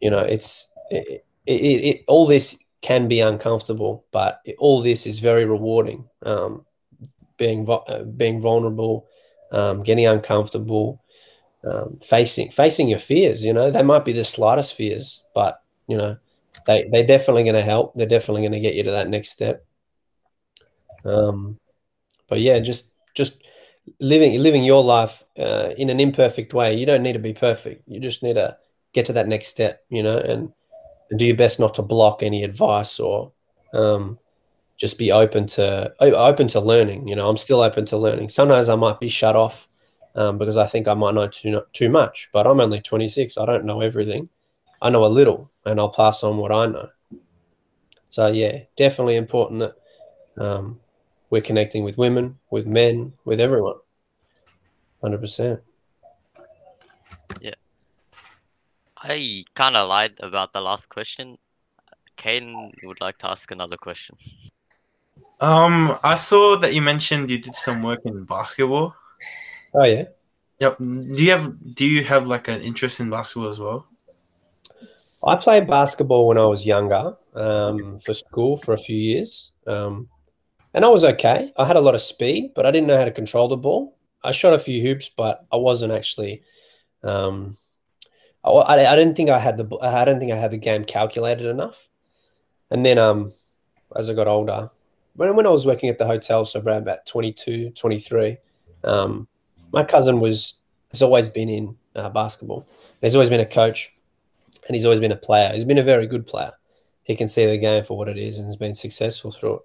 you 0.00 0.10
know, 0.10 0.18
it's 0.18 0.72
it, 0.90 1.24
it, 1.54 1.84
it, 1.84 2.04
all 2.06 2.26
this 2.26 2.64
can 2.82 3.08
be 3.08 3.20
uncomfortable, 3.20 4.04
but 4.10 4.40
all 4.58 4.82
this 4.82 5.06
is 5.06 5.18
very 5.18 5.44
rewarding. 5.44 6.08
Um, 6.22 6.64
being 7.36 7.68
uh, 7.68 8.04
being 8.04 8.40
vulnerable, 8.40 9.08
um, 9.50 9.82
getting 9.82 10.06
uncomfortable, 10.06 11.02
um, 11.64 11.98
facing 12.02 12.50
facing 12.50 12.88
your 12.88 12.98
fears. 12.98 13.44
You 13.44 13.52
know, 13.52 13.70
they 13.70 13.82
might 13.82 14.04
be 14.04 14.12
the 14.12 14.24
slightest 14.24 14.74
fears, 14.74 15.24
but 15.34 15.62
you 15.88 15.96
know, 15.96 16.16
they 16.66 16.88
they're 16.92 17.06
definitely 17.06 17.44
going 17.44 17.54
to 17.54 17.62
help. 17.62 17.94
They're 17.94 18.06
definitely 18.06 18.42
going 18.42 18.52
to 18.52 18.60
get 18.60 18.74
you 18.74 18.84
to 18.84 18.92
that 18.92 19.08
next 19.08 19.30
step. 19.30 19.64
Um, 21.04 21.58
but 22.28 22.40
yeah, 22.40 22.58
just 22.60 22.92
just 23.14 23.42
living 24.00 24.40
living 24.40 24.64
your 24.64 24.84
life 24.84 25.24
uh, 25.38 25.70
in 25.76 25.90
an 25.90 25.98
imperfect 25.98 26.54
way. 26.54 26.74
You 26.74 26.86
don't 26.86 27.02
need 27.02 27.14
to 27.14 27.18
be 27.18 27.34
perfect. 27.34 27.88
You 27.88 28.00
just 28.00 28.22
need 28.22 28.34
to 28.34 28.56
get 28.92 29.06
to 29.06 29.14
that 29.14 29.28
next 29.28 29.48
step. 29.48 29.82
You 29.88 30.02
know, 30.02 30.18
and, 30.18 30.52
and 31.10 31.18
do 31.18 31.26
your 31.26 31.36
best 31.36 31.60
not 31.60 31.74
to 31.74 31.82
block 31.82 32.22
any 32.22 32.44
advice 32.44 33.00
or 33.00 33.32
um, 33.74 34.18
just 34.76 34.98
be 34.98 35.12
open 35.12 35.46
to 35.46 35.92
open 36.00 36.48
to 36.48 36.60
learning. 36.60 37.08
You 37.08 37.16
know, 37.16 37.28
I'm 37.28 37.36
still 37.36 37.60
open 37.60 37.84
to 37.86 37.98
learning. 37.98 38.28
Sometimes 38.30 38.68
I 38.68 38.76
might 38.76 39.00
be 39.00 39.08
shut 39.08 39.36
off 39.36 39.68
um, 40.14 40.38
because 40.38 40.56
I 40.56 40.66
think 40.66 40.88
I 40.88 40.94
might 40.94 41.14
know 41.14 41.28
too 41.28 41.62
too 41.72 41.88
much. 41.88 42.30
But 42.32 42.46
I'm 42.46 42.60
only 42.60 42.80
26. 42.80 43.36
I 43.36 43.44
don't 43.44 43.64
know 43.64 43.80
everything. 43.80 44.28
I 44.80 44.88
know 44.88 45.04
a 45.04 45.08
little, 45.08 45.50
and 45.66 45.78
I'll 45.78 45.90
pass 45.90 46.22
on 46.22 46.38
what 46.38 46.52
I 46.52 46.66
know. 46.66 46.88
So 48.08 48.28
yeah, 48.28 48.60
definitely 48.76 49.16
important 49.16 49.60
that 49.60 49.74
um, 50.42 50.80
we're 51.28 51.42
connecting 51.42 51.84
with 51.84 51.98
women, 51.98 52.38
with 52.50 52.66
men, 52.66 53.12
with 53.24 53.40
everyone. 53.40 53.76
Hundred 55.02 55.20
percent. 55.20 55.60
Yeah. 57.40 57.54
I 59.02 59.44
kind 59.54 59.76
of 59.76 59.88
lied 59.88 60.14
about 60.20 60.52
the 60.52 60.60
last 60.60 60.88
question. 60.88 61.38
Kane 62.16 62.72
would 62.82 63.00
like 63.00 63.16
to 63.18 63.30
ask 63.30 63.50
another 63.50 63.76
question. 63.76 64.16
Um, 65.40 65.98
I 66.04 66.16
saw 66.16 66.56
that 66.58 66.74
you 66.74 66.82
mentioned 66.82 67.30
you 67.30 67.40
did 67.40 67.54
some 67.54 67.82
work 67.82 68.00
in 68.04 68.24
basketball. 68.24 68.94
Oh 69.74 69.84
yeah. 69.84 70.04
Yep. 70.58 70.78
Do 70.78 71.24
you 71.24 71.30
have 71.30 71.74
Do 71.74 71.86
you 71.86 72.04
have 72.04 72.26
like 72.26 72.48
an 72.48 72.60
interest 72.60 73.00
in 73.00 73.08
basketball 73.08 73.48
as 73.48 73.58
well? 73.58 73.86
I 75.26 75.36
played 75.36 75.66
basketball 75.66 76.28
when 76.28 76.38
I 76.38 76.44
was 76.44 76.66
younger 76.66 77.16
um, 77.34 78.00
for 78.00 78.12
school 78.14 78.56
for 78.58 78.74
a 78.74 78.78
few 78.78 78.96
years, 78.96 79.52
um, 79.66 80.08
and 80.72 80.84
I 80.84 80.88
was 80.88 81.04
okay. 81.04 81.52
I 81.56 81.64
had 81.66 81.76
a 81.76 81.80
lot 81.80 81.94
of 81.94 82.00
speed, 82.00 82.52
but 82.54 82.64
I 82.64 82.70
didn't 82.70 82.86
know 82.86 82.96
how 82.96 83.04
to 83.04 83.10
control 83.10 83.48
the 83.48 83.56
ball. 83.56 83.96
I 84.24 84.32
shot 84.32 84.54
a 84.54 84.58
few 84.58 84.80
hoops, 84.82 85.10
but 85.10 85.46
I 85.52 85.56
wasn't 85.56 85.92
actually. 85.92 86.42
Um, 87.02 87.56
I, 88.44 88.86
I 88.86 88.96
didn't 88.96 89.16
think 89.16 89.30
I 89.30 89.38
had 89.38 89.58
the 89.58 89.78
I 89.82 90.04
didn't 90.04 90.20
think 90.20 90.32
I 90.32 90.36
had 90.36 90.50
the 90.50 90.58
game 90.58 90.84
calculated 90.84 91.46
enough. 91.46 91.88
And 92.70 92.86
then, 92.86 92.98
um, 92.98 93.32
as 93.96 94.08
I 94.08 94.14
got 94.14 94.28
older, 94.28 94.70
when, 95.14 95.34
when 95.36 95.46
I 95.46 95.50
was 95.50 95.66
working 95.66 95.88
at 95.88 95.98
the 95.98 96.06
hotel, 96.06 96.44
so 96.44 96.60
around 96.60 96.82
about 96.82 97.04
22, 97.06 97.70
23, 97.70 98.38
um, 98.84 99.26
my 99.72 99.84
cousin 99.84 100.20
was 100.20 100.60
has 100.90 101.02
always 101.02 101.28
been 101.28 101.48
in 101.48 101.76
uh, 101.94 102.10
basketball. 102.10 102.66
He's 103.00 103.14
always 103.14 103.30
been 103.30 103.40
a 103.40 103.46
coach, 103.46 103.94
and 104.66 104.74
he's 104.74 104.84
always 104.84 105.00
been 105.00 105.12
a 105.12 105.16
player. 105.16 105.52
He's 105.52 105.64
been 105.64 105.78
a 105.78 105.82
very 105.82 106.06
good 106.06 106.26
player. 106.26 106.52
He 107.02 107.16
can 107.16 107.28
see 107.28 107.46
the 107.46 107.58
game 107.58 107.84
for 107.84 107.96
what 107.96 108.08
it 108.08 108.18
is, 108.18 108.38
and 108.38 108.46
has 108.46 108.56
been 108.56 108.74
successful 108.74 109.32
through 109.32 109.56
it. 109.56 109.62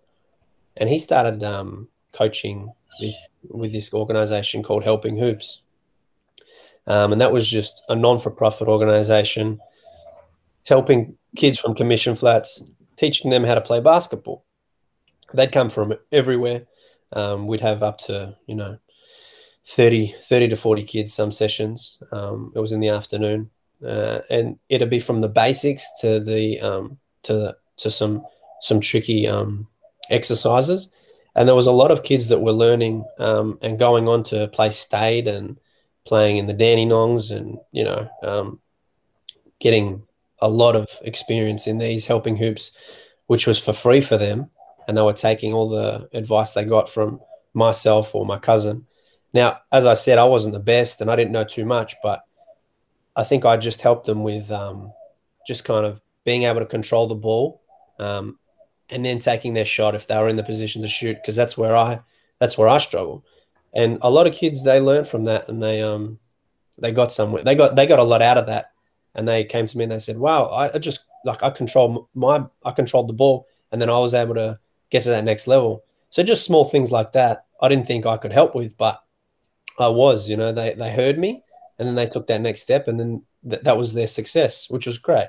And 0.77 0.89
he 0.89 0.99
started 0.99 1.43
um, 1.43 1.87
coaching 2.11 2.71
this 2.99 3.27
with 3.49 3.71
this 3.71 3.93
organization 3.93 4.63
called 4.63 4.83
Helping 4.83 5.17
Hoops, 5.17 5.61
um, 6.87 7.11
and 7.11 7.21
that 7.21 7.31
was 7.31 7.47
just 7.47 7.83
a 7.89 7.95
non-for-profit 7.95 8.67
organization 8.67 9.59
helping 10.65 11.17
kids 11.35 11.59
from 11.59 11.75
commission 11.75 12.15
flats, 12.15 12.69
teaching 12.95 13.31
them 13.31 13.43
how 13.43 13.55
to 13.55 13.61
play 13.61 13.79
basketball. 13.79 14.45
They'd 15.33 15.51
come 15.51 15.69
from 15.69 15.93
everywhere. 16.11 16.67
Um, 17.13 17.47
we'd 17.47 17.61
have 17.61 17.83
up 17.83 17.97
to 17.99 18.37
you 18.47 18.55
know 18.55 18.77
30, 19.65 20.15
30 20.21 20.49
to 20.49 20.55
40 20.55 20.83
kids 20.83 21.13
some 21.13 21.31
sessions. 21.31 21.97
Um, 22.11 22.51
it 22.55 22.59
was 22.59 22.71
in 22.71 22.79
the 22.79 22.89
afternoon. 22.89 23.49
Uh, 23.85 24.21
and 24.29 24.57
it'd 24.69 24.89
be 24.89 24.99
from 24.99 25.21
the 25.21 25.29
basics 25.29 25.87
to 26.01 26.19
the 26.19 26.59
um, 26.61 26.97
to 27.23 27.55
to 27.77 27.89
some 27.89 28.25
some 28.61 28.79
tricky 28.79 29.27
um, 29.27 29.67
exercises. 30.09 30.89
And 31.35 31.47
there 31.47 31.55
was 31.55 31.67
a 31.67 31.73
lot 31.73 31.91
of 31.91 32.03
kids 32.03 32.29
that 32.29 32.39
were 32.39 32.53
learning 32.53 33.03
um, 33.19 33.59
and 33.61 33.77
going 33.77 34.07
on 34.07 34.23
to 34.23 34.47
play 34.47 34.71
state 34.71 35.27
and 35.27 35.59
playing 36.05 36.37
in 36.37 36.45
the 36.45 36.53
Dandenongs 36.53 37.35
and 37.35 37.57
you 37.71 37.83
know 37.83 38.09
um, 38.23 38.59
getting 39.59 40.03
a 40.39 40.49
lot 40.49 40.75
of 40.75 40.89
experience 41.01 41.67
in 41.67 41.77
these 41.77 42.07
helping 42.07 42.37
hoops, 42.37 42.71
which 43.27 43.47
was 43.47 43.59
for 43.59 43.73
free 43.73 44.01
for 44.01 44.17
them. 44.17 44.49
And 44.87 44.95
they 44.95 45.01
were 45.01 45.13
taking 45.13 45.51
all 45.51 45.67
the 45.67 46.07
advice 46.13 46.53
they 46.53 46.63
got 46.63 46.89
from 46.89 47.19
myself 47.53 48.13
or 48.13 48.25
my 48.25 48.37
cousin 48.37 48.85
now, 49.35 49.59
as 49.69 49.85
I 49.85 49.95
said, 49.95 50.17
I 50.17 50.23
wasn't 50.23 50.53
the 50.53 50.61
best 50.61 51.01
and 51.01 51.11
I 51.11 51.17
didn't 51.17 51.33
know 51.33 51.43
too 51.43 51.65
much, 51.65 51.97
but 52.01 52.21
I 53.17 53.25
think 53.25 53.43
I 53.43 53.57
just 53.57 53.81
helped 53.81 54.05
them 54.05 54.23
with 54.23 54.49
um, 54.49 54.93
just 55.45 55.65
kind 55.65 55.85
of 55.85 55.99
being 56.23 56.43
able 56.43 56.61
to 56.61 56.65
control 56.65 57.05
the 57.05 57.15
ball 57.15 57.61
um, 57.99 58.39
and 58.89 59.03
then 59.03 59.19
taking 59.19 59.53
their 59.53 59.65
shot 59.65 59.93
if 59.93 60.07
they 60.07 60.17
were 60.17 60.29
in 60.29 60.37
the 60.37 60.43
position 60.43 60.81
to 60.83 60.87
shoot, 60.87 61.17
because 61.17 61.35
that's 61.35 61.57
where 61.57 61.75
I 61.75 61.99
that's 62.39 62.57
where 62.57 62.69
I 62.69 62.77
struggle. 62.77 63.25
And 63.75 63.99
a 64.01 64.09
lot 64.09 64.27
of 64.27 64.33
kids 64.33 64.63
they 64.63 64.79
learned 64.79 65.07
from 65.07 65.25
that 65.25 65.49
and 65.49 65.61
they 65.61 65.81
um 65.81 66.19
they 66.77 66.91
got 66.91 67.11
somewhere 67.11 67.43
they 67.43 67.55
got 67.55 67.75
they 67.75 67.85
got 67.85 67.99
a 67.99 68.03
lot 68.03 68.21
out 68.21 68.37
of 68.37 68.47
that 68.47 68.71
and 69.13 69.27
they 69.27 69.43
came 69.43 69.67
to 69.67 69.77
me 69.77 69.83
and 69.83 69.91
they 69.91 69.99
said, 69.99 70.17
"Wow, 70.17 70.49
I, 70.49 70.77
just 70.77 71.05
like 71.25 71.43
I 71.43 71.49
control 71.49 72.09
my 72.13 72.45
I 72.63 72.71
controlled 72.71 73.09
the 73.09 73.13
ball 73.13 73.47
and 73.71 73.81
then 73.81 73.89
I 73.89 73.99
was 73.99 74.13
able 74.13 74.35
to 74.35 74.59
get 74.89 75.03
to 75.03 75.09
that 75.09 75.23
next 75.23 75.47
level." 75.47 75.83
So 76.09 76.23
just 76.23 76.45
small 76.45 76.63
things 76.63 76.91
like 76.91 77.11
that 77.13 77.45
I 77.61 77.67
didn't 77.67 77.87
think 77.87 78.05
I 78.05 78.17
could 78.17 78.33
help 78.33 78.55
with, 78.55 78.77
but 78.77 79.01
I 79.79 79.87
was, 79.87 80.29
you 80.29 80.37
know, 80.37 80.51
they, 80.51 80.73
they 80.73 80.91
heard 80.91 81.17
me 81.17 81.43
and 81.77 81.87
then 81.87 81.95
they 81.95 82.07
took 82.07 82.27
that 82.27 82.41
next 82.41 82.61
step 82.61 82.87
and 82.87 82.99
then 82.99 83.23
th- 83.49 83.63
that 83.63 83.77
was 83.77 83.93
their 83.93 84.07
success, 84.07 84.69
which 84.69 84.87
was 84.87 84.97
great. 84.97 85.27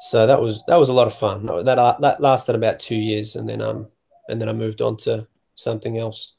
So 0.00 0.26
that 0.26 0.40
was, 0.40 0.64
that 0.66 0.76
was 0.76 0.88
a 0.88 0.92
lot 0.92 1.06
of 1.06 1.14
fun. 1.14 1.46
That, 1.46 2.00
that 2.00 2.20
lasted 2.20 2.54
about 2.54 2.80
two 2.80 2.96
years 2.96 3.36
and 3.36 3.48
then, 3.48 3.62
um, 3.62 3.88
and 4.28 4.40
then 4.40 4.48
I 4.48 4.52
moved 4.52 4.82
on 4.82 4.96
to 4.98 5.28
something 5.54 5.98
else. 5.98 6.33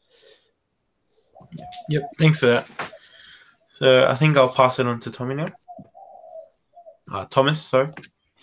Yep. 1.89 2.03
Thanks 2.17 2.39
for 2.39 2.47
that. 2.47 2.91
So 3.69 4.07
I 4.07 4.15
think 4.15 4.37
I'll 4.37 4.53
pass 4.53 4.79
it 4.79 4.87
on 4.87 4.99
to 5.01 5.11
Tommy 5.11 5.35
now. 5.35 5.45
Uh, 7.11 7.25
Thomas, 7.25 7.61
sorry. 7.61 7.89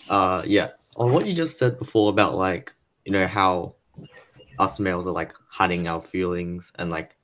Uh, 0.09 0.43
yeah. 0.45 0.69
On 0.97 1.11
what 1.11 1.25
you 1.25 1.33
just 1.33 1.57
said 1.57 1.77
before 1.79 2.09
about 2.09 2.35
like, 2.35 2.73
you 3.05 3.11
know, 3.11 3.27
how 3.27 3.73
us 4.59 4.79
males 4.79 5.07
are 5.07 5.13
like 5.13 5.33
hiding 5.49 5.87
our 5.87 6.01
feelings 6.01 6.71
and 6.77 6.89
like 6.89 7.15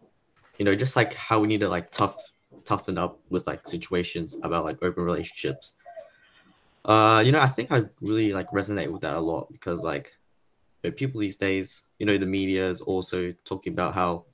you 0.57 0.65
know, 0.65 0.75
just 0.75 0.95
like 0.95 1.13
how 1.13 1.39
we 1.39 1.47
need 1.47 1.61
to 1.61 1.69
like 1.69 1.89
tough 1.89 2.33
toughen 2.65 2.97
up 2.97 3.17
with 3.29 3.47
like 3.47 3.65
situations 3.65 4.37
about 4.43 4.65
like 4.65 4.77
open 4.81 5.03
relationships. 5.03 5.75
Uh, 6.85 7.23
you 7.25 7.31
know, 7.31 7.39
I 7.39 7.47
think 7.47 7.71
I 7.71 7.83
really 8.01 8.33
like 8.33 8.49
resonate 8.49 8.91
with 8.91 9.01
that 9.01 9.15
a 9.15 9.19
lot 9.19 9.51
because 9.51 9.83
like 9.83 10.13
you 10.83 10.89
know, 10.89 10.95
people 10.95 11.19
these 11.19 11.37
days, 11.37 11.83
you 11.97 12.05
know, 12.05 12.17
the 12.17 12.25
media 12.25 12.67
is 12.67 12.81
also 12.81 13.31
talking 13.45 13.73
about 13.73 13.93
how, 13.93 14.25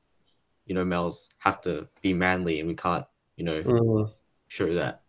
you 0.66 0.76
know, 0.76 0.86
males 0.86 1.30
have 1.40 1.62
to 1.62 1.88
be 2.02 2.14
manly 2.14 2.60
and 2.60 2.68
we 2.68 2.76
can't, 2.76 3.06
you 3.38 3.46
know, 3.46 3.64
Mm, 3.64 4.12
show 4.48 4.74
that 4.76 5.02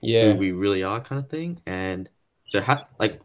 yeah. 0.00 0.32
who 0.32 0.38
we 0.38 0.52
really 0.52 0.82
are 0.82 1.00
kind 1.00 1.18
of 1.18 1.28
thing. 1.28 1.60
And 1.66 2.08
so 2.48 2.60
how 2.60 2.84
like 2.98 3.20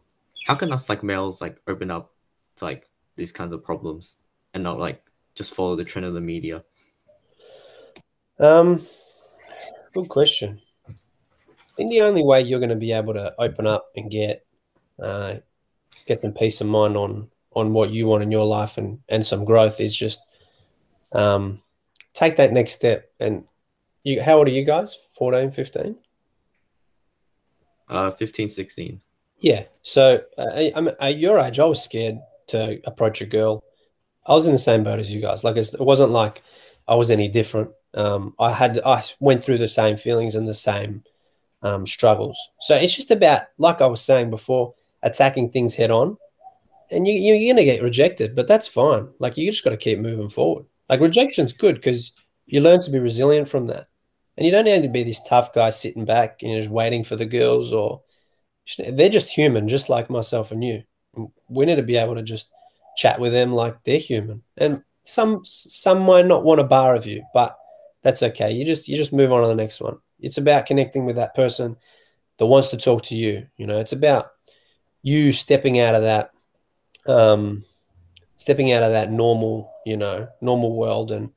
how 0.46 0.56
can 0.56 0.72
us 0.72 0.90
like 0.90 1.04
males 1.04 1.42
like 1.42 1.58
open 1.68 1.92
up 1.92 2.10
to 2.58 2.66
like 2.66 2.88
these 3.16 3.32
kinds 3.32 3.54
of 3.54 3.64
problems 3.64 4.24
and 4.54 4.64
not 4.64 4.80
like 4.80 5.02
just 5.36 5.54
follow 5.56 5.76
the 5.76 5.86
trend 5.86 6.06
of 6.06 6.14
the 6.14 6.22
media? 6.22 6.64
Um, 8.40 8.88
good 9.94 10.10
question. 10.10 10.62
I 10.88 10.94
think 11.76 11.92
the 11.92 12.02
only 12.02 12.24
way 12.24 12.42
you're 12.42 12.60
going 12.60 12.70
to 12.70 12.76
be 12.76 12.92
able 12.92 13.14
to 13.14 13.34
open 13.38 13.68
up 13.68 13.90
and 13.96 14.10
get 14.10 14.46
uh, 15.00 15.36
get 16.06 16.18
some 16.20 16.34
peace 16.34 16.62
of 16.62 16.68
mind 16.68 16.98
on 16.98 17.30
on 17.54 17.74
what 17.74 17.90
you 17.92 18.08
want 18.08 18.24
in 18.24 18.32
your 18.32 18.46
life 18.46 18.78
and 18.78 19.00
and 19.10 19.26
some 19.26 19.46
growth 19.46 19.80
is 19.82 19.96
just 19.96 20.22
um, 21.12 21.62
take 22.18 22.36
that 22.38 22.52
next 22.52 22.72
step. 22.74 23.10
And 23.20 23.44
you, 24.04 24.22
how 24.22 24.38
old 24.40 24.48
are 24.48 24.52
you 24.52 24.66
guys? 24.66 24.98
14, 25.18 25.52
15? 25.52 25.96
Uh, 27.90 28.12
15, 28.12 28.50
16. 28.50 29.02
Yeah. 29.40 29.64
So 29.84 30.12
uh, 30.38 30.42
I- 30.54 30.72
I'm 30.76 30.90
at 31.00 31.18
your 31.18 31.40
age. 31.40 31.60
I 31.60 31.66
was 31.66 31.82
scared 31.84 32.18
to 32.48 32.80
approach 32.86 33.22
a 33.22 33.26
girl. 33.26 33.64
I 34.26 34.34
was 34.34 34.46
in 34.48 34.52
the 34.54 34.58
same 34.58 34.84
boat 34.84 35.00
as 35.00 35.14
you 35.14 35.22
guys. 35.22 35.44
Like 35.44 35.56
it's, 35.58 35.74
it 35.74 35.80
wasn't 35.82 36.12
like 36.12 36.42
I 36.88 36.96
was 36.96 37.12
any 37.12 37.28
different. 37.28 37.72
Um, 37.94 38.34
I 38.40 38.52
had 38.52 38.80
I 38.86 39.04
went 39.20 39.44
through 39.44 39.60
the 39.60 39.68
same 39.68 39.96
feelings 39.98 40.36
and 40.36 40.48
the 40.48 40.54
same 40.54 41.04
um, 41.62 41.86
struggles. 41.86 42.38
So 42.62 42.76
it's 42.76 42.96
just 42.96 43.12
about, 43.12 43.44
like 43.58 43.82
I 43.82 43.88
was 43.88 44.02
saying 44.02 44.30
before, 44.30 44.74
attacking 45.04 45.52
things 45.52 45.76
head 45.76 45.92
on. 45.92 46.18
And 46.92 47.06
you, 47.08 47.14
you- 47.14 47.36
you're 47.36 47.54
going 47.54 47.66
to 47.66 47.72
get 47.72 47.84
rejected, 47.84 48.36
but 48.36 48.48
that's 48.48 48.68
fine. 48.68 49.10
Like 49.20 49.38
you 49.38 49.50
just 49.52 49.64
got 49.64 49.70
to 49.72 49.78
keep 49.78 50.00
moving 50.00 50.30
forward. 50.30 50.66
Like 50.90 51.02
rejection's 51.02 51.54
good 51.54 51.76
because 51.76 52.14
you 52.46 52.62
learn 52.62 52.82
to 52.82 52.92
be 52.92 53.00
resilient 53.00 53.50
from 53.50 53.68
that. 53.68 53.88
And 54.38 54.46
you 54.46 54.52
don't 54.52 54.66
need 54.66 54.84
to 54.84 54.90
be 54.90 55.04
this 55.04 55.24
tough 55.24 55.54
guy 55.54 55.72
sitting 55.72 56.06
back 56.06 56.44
and 56.44 56.62
just 56.62 56.70
waiting 56.70 57.04
for 57.04 57.16
the 57.16 57.26
girls 57.26 57.74
or 57.74 58.02
they're 58.78 59.10
just 59.10 59.30
human, 59.30 59.68
just 59.68 59.90
like 59.90 60.10
myself 60.10 60.52
and 60.52 60.64
you. 60.64 60.84
We 61.50 61.66
need 61.66 61.76
to 61.76 61.84
be 61.84 61.98
able 61.98 62.16
to 62.16 62.22
just 62.22 62.52
chat 62.98 63.20
with 63.20 63.32
them 63.32 63.54
like 63.54 63.84
they're 63.84 63.98
human. 63.98 64.44
And 64.58 64.84
some 65.04 65.42
some 65.44 66.02
might 66.02 66.26
not 66.26 66.44
want 66.44 66.60
a 66.60 66.66
bar 66.66 66.96
of 66.96 67.06
you, 67.06 67.24
but 67.34 67.58
that's 68.04 68.22
okay. 68.22 68.52
You 68.52 68.66
just 68.66 68.88
you 68.88 68.98
just 68.98 69.14
move 69.14 69.32
on 69.32 69.42
to 69.42 69.48
the 69.48 69.56
next 69.56 69.82
one. 69.82 69.98
It's 70.20 70.38
about 70.38 70.66
connecting 70.66 71.06
with 71.06 71.16
that 71.16 71.36
person 71.36 71.78
that 72.38 72.46
wants 72.46 72.70
to 72.70 72.78
talk 72.78 73.04
to 73.04 73.16
you. 73.16 73.48
You 73.58 73.68
know, 73.68 73.80
it's 73.80 73.94
about 73.94 74.28
you 75.02 75.32
stepping 75.32 75.80
out 75.80 75.96
of 75.96 76.04
that 76.04 76.32
um 77.08 77.64
stepping 78.36 78.72
out 78.72 78.84
of 78.84 78.92
that 78.92 79.12
normal, 79.12 79.74
you 79.88 79.96
know, 79.96 80.28
normal 80.42 80.76
world 80.76 81.12
and 81.12 81.32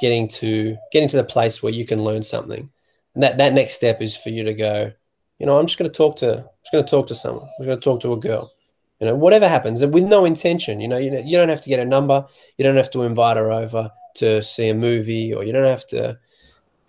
getting 0.00 0.26
to 0.26 0.76
getting 0.90 1.08
to 1.08 1.16
the 1.16 1.24
place 1.24 1.62
where 1.62 1.72
you 1.72 1.84
can 1.84 2.02
learn 2.02 2.22
something. 2.22 2.70
And 3.14 3.22
that 3.22 3.36
that 3.38 3.52
next 3.52 3.74
step 3.74 4.00
is 4.00 4.16
for 4.16 4.30
you 4.30 4.44
to 4.44 4.54
go, 4.54 4.92
you 5.38 5.46
know, 5.46 5.58
I'm 5.58 5.66
just 5.66 5.78
going 5.78 5.90
to 5.90 5.96
talk 5.96 6.16
to, 6.18 6.38
I'm 6.38 6.44
just 6.62 6.72
going 6.72 6.84
to 6.84 6.90
talk 6.90 7.06
to 7.08 7.14
someone. 7.14 7.46
I'm 7.58 7.66
going 7.66 7.78
to 7.78 7.84
talk 7.84 8.00
to 8.00 8.14
a 8.14 8.16
girl. 8.18 8.50
You 8.98 9.08
know, 9.08 9.14
whatever 9.16 9.48
happens, 9.48 9.82
and 9.82 9.92
with 9.92 10.04
no 10.04 10.24
intention. 10.24 10.80
You 10.80 10.88
know, 10.88 10.96
you 10.96 11.10
you 11.24 11.36
don't 11.36 11.48
have 11.48 11.60
to 11.62 11.68
get 11.68 11.80
a 11.80 11.84
number. 11.84 12.24
You 12.56 12.62
don't 12.64 12.76
have 12.76 12.90
to 12.92 13.02
invite 13.02 13.36
her 13.36 13.50
over 13.50 13.90
to 14.16 14.40
see 14.40 14.68
a 14.68 14.74
movie, 14.74 15.34
or 15.34 15.42
you 15.44 15.52
don't 15.52 15.66
have 15.66 15.86
to. 15.88 16.18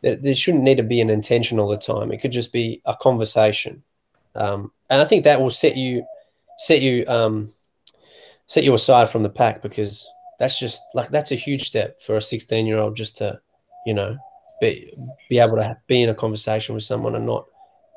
There, 0.01 0.15
there 0.17 0.35
shouldn't 0.35 0.63
need 0.63 0.77
to 0.77 0.83
be 0.83 1.01
an 1.01 1.09
intention 1.09 1.59
all 1.59 1.69
the 1.69 1.77
time. 1.77 2.11
It 2.11 2.19
could 2.21 2.31
just 2.31 2.53
be 2.53 2.81
a 2.85 2.95
conversation, 2.95 3.81
um, 4.35 4.71
and 4.91 5.01
I 5.01 5.05
think 5.05 5.23
that 5.23 5.41
will 5.41 5.49
set 5.49 5.75
you, 5.75 6.05
set 6.59 6.81
you, 6.81 7.03
um, 7.07 7.51
set 8.45 8.63
you 8.63 8.75
aside 8.75 9.09
from 9.09 9.23
the 9.23 9.29
pack 9.29 9.63
because 9.63 10.07
that's 10.39 10.59
just 10.59 10.81
like 10.93 11.09
that's 11.09 11.31
a 11.31 11.35
huge 11.35 11.67
step 11.67 12.01
for 12.01 12.17
a 12.17 12.21
16 12.21 12.65
year 12.65 12.77
old 12.77 12.95
just 12.95 13.17
to, 13.17 13.39
you 13.85 13.93
know, 13.93 14.17
be 14.61 14.93
be 15.29 15.39
able 15.39 15.57
to 15.57 15.77
be 15.87 16.01
in 16.01 16.09
a 16.09 16.15
conversation 16.15 16.75
with 16.75 16.83
someone 16.83 17.15
and 17.15 17.25
not 17.25 17.45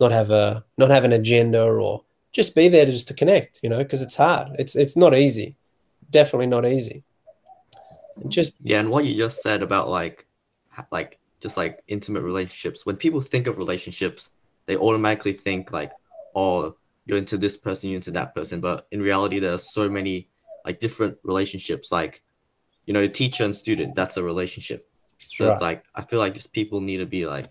not 0.01 0.13
have 0.13 0.31
a 0.31 0.65
not 0.79 0.91
have 0.91 1.05
an 1.05 1.13
agenda 1.13 1.63
or 1.63 2.03
just 2.33 2.55
be 2.55 2.69
there 2.69 2.85
to 2.85 2.93
just 2.93 3.09
to 3.09 3.15
connect 3.15 3.61
you 3.63 3.69
know 3.69 3.79
because 3.79 4.03
it's 4.03 4.17
hard 4.17 4.49
it's 4.59 4.77
it's 4.77 4.97
not 4.97 5.17
easy 5.17 5.57
definitely 6.11 6.47
not 6.47 6.67
easy 6.67 7.03
And 8.17 8.31
just 8.31 8.65
Yeah, 8.65 8.81
and 8.81 8.91
what 8.91 9.05
you 9.05 9.17
just 9.17 9.43
said 9.43 9.63
about 9.63 9.89
like, 9.89 10.27
like 10.91 11.19
just 11.41 11.57
like 11.57 11.79
intimate 11.89 12.23
relationships. 12.23 12.87
When 12.87 12.97
people 12.97 13.21
think 13.21 13.47
of 13.47 13.59
relationships, 13.59 14.31
they 14.67 14.77
automatically 14.77 15.33
think 15.33 15.73
like, 15.73 15.93
oh, 16.35 16.75
you're 17.07 17.19
into 17.19 17.37
this 17.37 17.57
person, 17.57 17.91
you're 17.91 17.97
into 17.97 18.11
that 18.13 18.35
person. 18.35 18.61
But 18.61 18.87
in 18.91 19.01
reality, 19.01 19.39
there 19.39 19.55
are 19.55 19.59
so 19.59 19.89
many 19.89 20.29
like 20.65 20.79
different 20.79 21.17
relationships. 21.25 21.93
Like, 21.93 22.23
you 22.87 22.95
know, 22.95 23.07
teacher 23.07 23.45
and 23.45 23.55
student, 23.57 23.95
that's 23.95 24.17
a 24.17 24.23
relationship. 24.23 24.89
So 25.27 25.47
it's 25.49 25.61
like 25.61 25.85
I 25.95 26.03
feel 26.03 26.21
like 26.21 26.35
just 26.35 26.53
people 26.53 26.81
need 26.81 26.99
to 26.99 27.07
be 27.07 27.27
like 27.27 27.47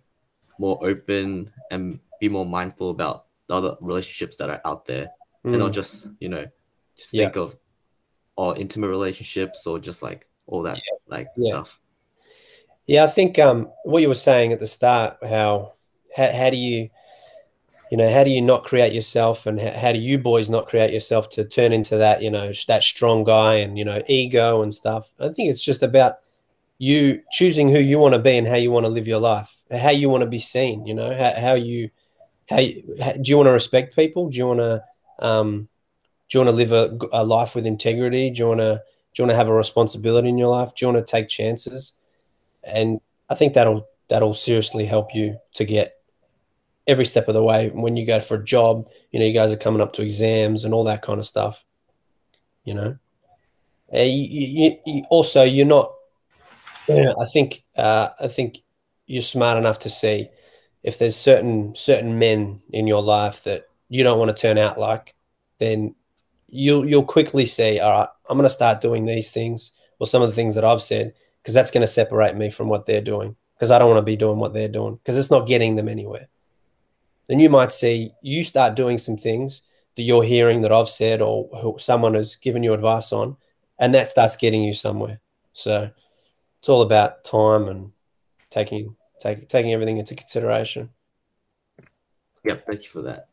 more 0.58 0.80
open 0.84 1.52
and 1.71 2.00
be 2.19 2.30
more 2.30 2.45
mindful 2.45 2.89
about 2.91 3.26
the 3.48 3.56
other 3.56 3.76
relationships 3.82 4.38
that 4.38 4.50
are 4.50 4.62
out 4.65 4.86
there, 4.86 5.10
and 5.52 5.60
not 5.60 5.71
Mm, 5.71 5.74
just 5.74 6.12
you 6.19 6.30
know 6.30 6.45
just 6.98 7.12
Yeah. 7.13 7.26
think 7.26 7.36
of 7.38 7.56
all 8.36 8.54
intimate 8.54 8.89
relationships 8.89 9.67
or 9.67 9.80
just 9.80 10.04
like 10.04 10.28
all 10.48 10.63
that 10.63 10.80
like 11.08 11.28
Yeah. 11.38 11.50
stuff. 11.50 11.80
Yeah, 12.88 13.04
I 13.06 13.08
think 13.08 13.39
um, 13.39 13.71
what 13.84 14.02
you 14.02 14.08
were 14.08 14.13
saying 14.13 14.54
at 14.54 14.60
the 14.60 14.67
start, 14.67 15.17
how, 15.24 15.74
how 16.15 16.32
how 16.32 16.50
do 16.50 16.58
you, 16.58 16.89
you 17.91 17.98
know, 17.98 18.12
how 18.12 18.24
do 18.24 18.30
you 18.30 18.41
not 18.41 18.63
create 18.63 18.93
yourself, 18.93 19.45
and 19.45 19.60
how, 19.60 19.91
do 19.91 20.00
you 20.00 20.17
boys 20.17 20.50
not 20.50 20.67
create 20.67 20.93
yourself 20.93 21.30
to 21.30 21.45
turn 21.45 21.71
into 21.71 21.98
that, 21.98 22.21
you 22.21 22.32
know, 22.32 22.52
that 22.67 22.84
strong 22.84 23.24
guy 23.24 23.56
and 23.56 23.78
you 23.78 23.86
know, 23.86 24.02
ego 24.08 24.62
and 24.62 24.74
stuff. 24.74 25.10
I 25.19 25.30
think 25.30 25.50
it's 25.50 25.63
just 25.63 25.84
about 25.84 26.17
you 26.78 27.21
choosing 27.32 27.69
who 27.69 27.80
you 27.80 28.00
want 28.00 28.13
to 28.13 28.19
be 28.19 28.38
and 28.38 28.48
how 28.48 28.56
you 28.56 28.71
want 28.71 28.86
to 28.86 28.91
live 28.91 29.08
your 29.08 29.19
life, 29.19 29.56
how 29.71 29.91
you 29.91 30.10
want 30.10 30.21
to 30.21 30.30
be 30.30 30.39
seen. 30.39 30.86
You 30.86 30.93
know, 30.95 31.15
how, 31.15 31.39
how 31.39 31.54
you, 31.54 31.89
how, 32.50 32.58
how 33.02 33.12
do 33.13 33.21
you 33.24 33.38
want 33.38 33.48
to 33.48 33.52
respect 33.52 33.95
people? 33.95 34.30
Do 34.30 34.38
you 34.38 34.48
want 34.48 34.60
to, 34.60 34.84
um, 35.19 35.69
do 36.28 36.38
you 36.38 36.45
want 36.45 36.54
to 36.54 36.63
live 36.63 36.71
a, 36.71 36.98
a 37.13 37.24
life 37.24 37.56
with 37.56 37.65
integrity? 37.65 38.30
Do 38.30 38.39
you 38.39 38.48
want 38.48 38.60
to, 38.60 38.84
do 39.13 39.21
you 39.21 39.28
want 39.28 39.32
to 39.32 39.38
have 39.38 39.48
a 39.48 39.54
responsibility 39.54 40.28
in 40.28 40.38
your 40.38 40.50
life? 40.50 40.76
Do 40.76 40.86
you 40.86 40.91
want 40.91 41.06
to 41.06 41.10
take 41.10 41.30
chances? 41.30 41.98
And 42.63 43.00
I 43.30 43.36
think 43.36 43.54
that'll 43.54 43.88
that'll 44.08 44.34
seriously 44.34 44.86
help 44.86 45.15
you 45.15 45.38
to 45.54 45.65
get 45.65 45.95
every 46.88 47.06
step 47.06 47.28
of 47.28 47.34
the 47.34 47.43
way 47.43 47.69
when 47.69 47.98
you 47.98 48.06
go 48.06 48.19
for 48.19 48.36
a 48.36 48.43
job. 48.43 48.88
You 49.12 49.19
know, 49.19 49.26
you 49.26 49.34
guys 49.34 49.52
are 49.52 49.58
coming 49.58 49.82
up 49.82 49.93
to 49.93 50.02
exams 50.02 50.65
and 50.65 50.74
all 50.74 50.84
that 50.86 51.02
kind 51.02 51.19
of 51.19 51.26
stuff. 51.26 51.63
You 52.63 52.74
know, 52.74 52.98
uh, 53.93 54.00
you, 54.00 54.48
you, 54.48 54.78
you 54.86 55.04
also 55.10 55.43
you're 55.43 55.65
not 55.65 55.91
yeah, 56.88 57.13
I 57.19 57.26
think 57.26 57.63
uh, 57.76 58.10
I 58.19 58.28
think 58.28 58.60
you're 59.08 59.21
smart 59.21 59.58
enough 59.58 59.80
to 59.80 59.89
see 59.89 60.30
if 60.84 61.00
there's 61.00 61.15
certain 61.15 61.74
certain 61.76 62.19
men 62.19 62.62
in 62.71 62.88
your 62.88 63.02
life 63.02 63.43
that 63.43 63.67
you 63.89 64.04
don't 64.04 64.19
want 64.19 64.36
to 64.36 64.39
turn 64.39 64.58
out 64.58 64.80
like, 64.80 65.15
then 65.60 65.95
you'll 66.48 66.88
you'll 66.88 67.04
quickly 67.04 67.45
see, 67.45 67.80
all 67.80 67.91
right, 67.91 68.10
I'm 68.30 68.38
going 68.38 68.45
to 68.45 68.50
start 68.50 68.82
doing 68.82 69.06
these 69.06 69.32
things 69.32 69.74
or 70.00 70.08
some 70.08 70.21
of 70.21 70.30
the 70.30 70.36
things 70.36 70.56
that 70.56 70.63
I've 70.63 70.82
said 70.82 71.13
because 71.41 71.54
that's 71.54 71.71
going 71.71 71.82
to 71.82 71.88
separate 71.88 72.36
me 72.36 72.50
from 72.50 72.69
what 72.69 72.86
they're 72.86 73.02
doing 73.02 73.36
because 73.56 73.71
I 73.71 73.80
don't 73.80 73.89
want 73.89 74.00
to 74.00 74.04
be 74.04 74.15
doing 74.15 74.39
what 74.39 74.54
they're 74.54 74.67
doing 74.67 74.95
because 74.95 75.17
it's 75.17 75.32
not 75.32 75.48
getting 75.48 75.76
them 75.76 75.89
anywhere. 75.89 76.28
Then 77.28 77.40
you 77.40 77.50
might 77.50 77.72
see 77.72 78.12
you 78.22 78.44
start 78.44 78.76
doing 78.76 78.98
some 78.98 79.18
things 79.18 79.64
that 79.96 80.04
you're 80.04 80.24
hearing 80.24 80.62
that 80.62 80.72
I've 80.72 80.90
said 80.90 81.22
or 81.22 81.48
who 81.62 81.78
someone 81.80 82.14
has 82.16 82.36
given 82.36 82.64
you 82.64 82.74
advice 82.74 83.12
on, 83.12 83.38
and 83.80 83.94
that 83.94 84.10
starts 84.10 84.36
getting 84.36 84.64
you 84.64 84.74
somewhere. 84.74 85.20
So 85.54 85.90
it's 86.60 86.70
all 86.70 86.82
about 86.82 87.24
time 87.24 87.68
and 87.68 87.92
taking 88.50 88.96
take, 89.20 89.48
taking 89.50 89.74
everything 89.74 89.98
into 89.98 90.16
consideration. 90.16 90.90
Yep, 92.44 92.66
thank 92.68 92.84
you 92.84 92.90
for 92.90 93.02
that. 93.04 93.24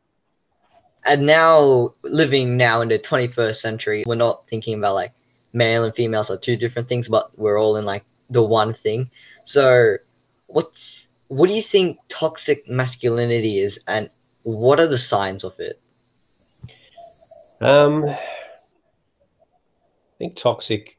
And 1.05 1.27
now, 1.27 1.91
living 2.05 2.57
now 2.57 2.81
in 2.81 2.89
the 2.89 2.99
21st 2.99 3.57
century, 3.57 4.05
we're 4.07 4.15
not 4.15 4.47
thinking 4.47 4.79
about 4.79 4.95
like 4.95 5.11
male 5.53 5.85
and 5.85 5.95
females 5.95 6.31
are 6.31 6.39
two 6.39 6.57
different 6.57 6.89
things, 6.89 7.09
but 7.09 7.27
we're 7.37 7.61
all 7.61 7.77
in 7.77 7.85
like 7.85 8.05
the 8.31 8.43
one 8.43 8.73
thing. 8.73 9.11
So, 9.45 9.97
what's 10.47 11.02
what 11.33 11.47
do 11.49 11.55
you 11.55 11.63
think 11.63 11.99
toxic 12.09 12.69
masculinity 12.69 13.59
is, 13.59 13.81
and 13.89 14.11
what 14.43 14.79
are 14.79 14.87
the 14.87 14.99
signs 14.99 15.45
of 15.45 15.59
it? 15.59 15.81
Um, 17.61 18.05
I 18.05 18.19
think 20.19 20.37
toxic 20.37 20.99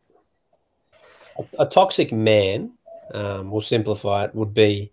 a, 1.38 1.64
a 1.64 1.66
toxic 1.66 2.12
man, 2.12 2.74
um, 3.14 3.52
we'll 3.52 3.62
simplify 3.62 4.26
it, 4.26 4.36
would 4.36 4.54
be 4.54 4.92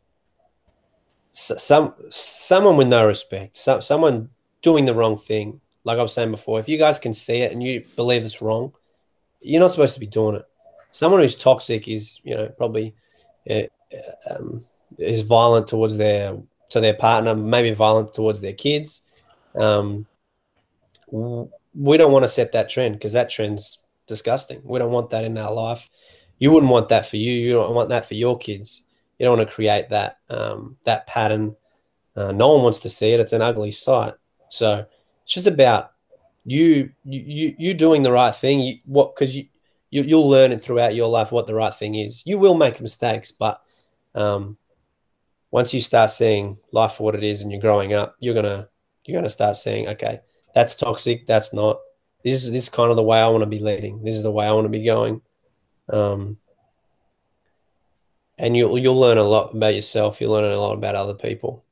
some 1.33 1.95
someone 2.11 2.77
with 2.77 2.89
no 2.89 3.07
respect, 3.07 3.57
some, 3.57 3.81
someone 3.81 4.29
doing 4.63 4.85
the 4.85 4.95
wrong 4.95 5.17
thing. 5.17 5.61
Like 5.85 5.99
I 5.99 6.03
was 6.03 6.13
saying 6.13 6.33
before, 6.33 6.61
if 6.61 6.69
you 6.69 6.77
guys 6.77 6.99
can 6.99 7.15
see 7.15 7.39
it 7.39 7.53
and 7.53 7.63
you 7.63 7.85
believe 7.97 8.25
it's 8.25 8.43
wrong, 8.43 8.73
you're 9.41 9.61
not 9.61 9.71
supposed 9.71 9.95
to 9.95 10.01
be 10.01 10.07
doing 10.07 10.37
it. 10.37 10.45
Someone 10.91 11.21
who's 11.21 11.37
toxic 11.37 11.89
is, 11.89 12.21
you 12.25 12.35
know, 12.35 12.49
probably 12.49 12.95
uh, 13.49 13.63
um, 14.29 14.67
is 14.99 15.23
violent 15.23 15.69
towards 15.69 15.97
their 15.97 16.37
to 16.71 16.81
their 16.81 16.95
partner, 16.95 17.35
maybe 17.35 17.73
violent 17.73 18.15
towards 18.15 18.41
their 18.41 18.53
kids. 18.53 19.03
Um, 19.55 20.07
we 21.11 21.97
don't 21.97 22.13
want 22.13 22.23
to 22.23 22.29
set 22.29 22.53
that 22.53 22.69
trend 22.69 22.95
because 22.95 23.15
that 23.15 23.31
trend's 23.31 23.83
disgusting. 24.07 24.61
We 24.65 24.79
don't 24.79 24.93
want 24.93 25.11
that 25.11 25.25
in 25.25 25.37
our 25.39 25.53
life 25.53 25.89
you 26.41 26.51
wouldn't 26.51 26.73
want 26.73 26.89
that 26.89 27.07
for 27.07 27.19
you. 27.19 27.33
You 27.33 27.53
don't 27.53 27.75
want 27.75 27.91
that 27.91 28.07
for 28.07 28.15
your 28.15 28.37
kids. 28.37 28.85
You 29.19 29.27
don't 29.27 29.37
want 29.37 29.49
to 29.49 29.55
create 29.55 29.91
that 29.91 30.17
um, 30.29 30.79
that 30.85 31.07
pattern. 31.07 31.55
Uh, 32.17 32.33
no 32.33 32.49
one 32.55 32.63
wants 32.65 32.81
to 32.81 32.91
see 32.91 33.13
it. 33.13 33.21
It's 33.21 33.35
an 33.35 33.43
ugly 33.43 33.71
sight. 33.71 34.15
So 34.49 34.87
it's 35.23 35.35
just 35.35 35.47
about 35.47 35.93
you 36.45 36.91
you 37.05 37.55
you 37.57 37.75
doing 37.75 38.03
the 38.03 38.11
right 38.11 38.35
thing. 38.35 38.61
You, 38.61 38.79
what 38.87 39.15
because 39.15 39.37
you, 39.37 39.47
you 39.91 40.03
you'll 40.03 40.29
learn 40.29 40.51
it 40.51 40.63
throughout 40.63 40.95
your 40.95 41.11
life 41.11 41.31
what 41.31 41.47
the 41.47 41.55
right 41.55 41.75
thing 41.75 41.95
is. 41.95 42.27
You 42.27 42.39
will 42.39 42.57
make 42.57 42.81
mistakes, 42.81 43.31
but 43.31 43.61
um, 44.15 44.57
once 45.51 45.75
you 45.75 45.81
start 45.81 46.11
seeing 46.11 46.59
life 46.73 46.93
for 46.93 47.05
what 47.05 47.15
it 47.15 47.25
is 47.25 47.43
and 47.43 47.51
you're 47.51 47.61
growing 47.61 47.93
up, 47.93 48.17
you're 48.21 48.35
gonna 48.35 48.69
you're 49.05 49.19
gonna 49.19 49.29
start 49.29 49.57
seeing 49.57 49.89
okay, 49.89 50.21
that's 50.55 50.77
toxic. 50.77 51.27
That's 51.27 51.53
not. 51.53 51.79
This 52.25 52.45
is 52.45 52.53
this 52.53 52.65
is 52.65 52.69
kind 52.69 52.91
of 52.91 52.97
the 52.97 53.03
way 53.03 53.21
I 53.21 53.29
want 53.29 53.43
to 53.43 53.47
be 53.47 53.59
leading. 53.59 54.03
This 54.03 54.15
is 54.15 54.23
the 54.23 54.31
way 54.31 54.47
I 54.47 54.53
want 54.53 54.67
to 54.67 54.69
be 54.71 54.85
going 54.85 55.23
um, 55.93 56.39
and 58.39 58.57
you'll 58.57 58.79
you'll 58.79 58.99
learn 58.99 59.19
a 59.19 59.23
lot 59.23 59.55
about 59.55 59.75
yourself. 59.75 60.21
You'll 60.21 60.33
learn 60.33 60.51
a 60.51 60.57
lot 60.57 60.75
about 60.75 60.95
other 60.95 61.15
people. 61.15 61.65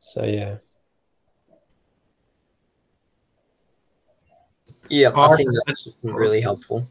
So 0.00 0.24
yeah. 0.24 0.56
Yeah, 4.88 5.12
I 5.14 5.36
think 5.36 5.50
that's 5.66 5.98
really 6.02 6.40
helpful. 6.40 6.84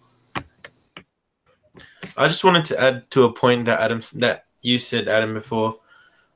I 2.15 2.27
just 2.27 2.45
wanted 2.45 2.65
to 2.65 2.81
add 2.81 3.11
to 3.11 3.25
a 3.25 3.33
point 3.33 3.65
that 3.65 3.81
Adam 3.81 4.01
that 4.15 4.45
you 4.61 4.79
said, 4.79 5.07
Adam, 5.07 5.33
before. 5.33 5.77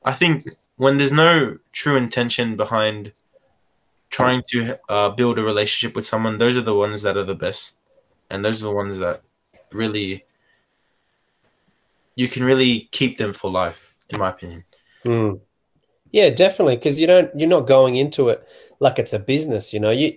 I 0.04 0.12
think 0.12 0.44
when 0.76 0.98
there's 0.98 1.12
no 1.12 1.56
true 1.72 1.96
intention 1.96 2.56
behind 2.56 3.12
trying 4.10 4.42
to 4.48 4.78
uh, 4.88 5.10
build 5.10 5.38
a 5.38 5.42
relationship 5.42 5.96
with 5.96 6.06
someone, 6.06 6.38
those 6.38 6.58
are 6.58 6.62
the 6.62 6.74
ones 6.74 7.02
that 7.02 7.16
are 7.16 7.24
the 7.24 7.34
best, 7.34 7.80
and 8.30 8.44
those 8.44 8.62
are 8.62 8.68
the 8.68 8.74
ones 8.74 8.98
that 8.98 9.22
really 9.72 10.24
you 12.16 12.28
can 12.28 12.44
really 12.44 12.88
keep 12.92 13.18
them 13.18 13.32
for 13.32 13.50
life, 13.50 13.96
in 14.10 14.18
my 14.18 14.30
opinion. 14.30 14.62
Mm. 15.06 15.40
Yeah, 16.12 16.30
definitely, 16.30 16.76
because 16.76 17.00
you 17.00 17.06
don't 17.06 17.30
you're 17.38 17.48
not 17.48 17.66
going 17.66 17.96
into 17.96 18.28
it 18.28 18.46
like 18.78 18.98
it's 18.98 19.12
a 19.12 19.18
business. 19.18 19.72
You 19.72 19.80
know, 19.80 19.90
you 19.90 20.16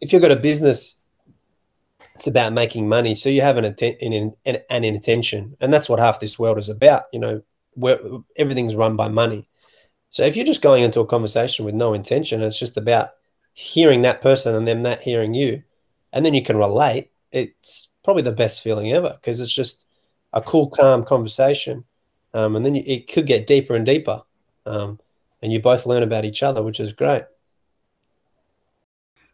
if 0.00 0.12
you've 0.12 0.22
got 0.22 0.32
a 0.32 0.36
business, 0.36 0.96
it's 2.14 2.26
about 2.26 2.52
making 2.52 2.88
money, 2.88 3.14
so 3.14 3.28
you 3.28 3.40
have 3.42 3.58
an 3.58 3.64
an, 3.64 4.34
an, 4.44 4.58
an 4.70 4.84
intention, 4.84 5.56
and 5.60 5.72
that's 5.72 5.88
what 5.88 5.98
half 5.98 6.20
this 6.20 6.38
world 6.38 6.58
is 6.58 6.68
about. 6.68 7.04
You 7.12 7.18
know, 7.18 7.42
where 7.74 7.98
everything's 8.36 8.76
run 8.76 8.96
by 8.96 9.08
money. 9.08 9.48
So 10.10 10.22
if 10.24 10.36
you're 10.36 10.46
just 10.46 10.62
going 10.62 10.84
into 10.84 11.00
a 11.00 11.06
conversation 11.06 11.64
with 11.64 11.74
no 11.74 11.92
intention, 11.92 12.40
it's 12.40 12.58
just 12.58 12.76
about 12.76 13.10
hearing 13.52 14.02
that 14.02 14.20
person 14.20 14.54
and 14.54 14.66
them 14.66 14.84
that 14.84 15.02
hearing 15.02 15.34
you, 15.34 15.64
and 16.12 16.24
then 16.24 16.34
you 16.34 16.42
can 16.42 16.56
relate. 16.56 17.10
It's 17.32 17.90
probably 18.04 18.22
the 18.22 18.32
best 18.32 18.62
feeling 18.62 18.92
ever 18.92 19.18
because 19.20 19.40
it's 19.40 19.54
just 19.54 19.86
a 20.32 20.40
cool, 20.40 20.68
calm 20.68 21.04
conversation. 21.04 21.84
Um, 22.32 22.54
and 22.54 22.64
then 22.64 22.76
you, 22.76 22.84
it 22.86 23.12
could 23.12 23.26
get 23.26 23.46
deeper 23.46 23.74
and 23.74 23.84
deeper. 23.84 24.22
Um, 24.66 25.00
and 25.42 25.52
you 25.52 25.60
both 25.60 25.84
learn 25.84 26.02
about 26.02 26.24
each 26.24 26.42
other, 26.42 26.62
which 26.62 26.80
is 26.80 26.92
great. 26.92 27.24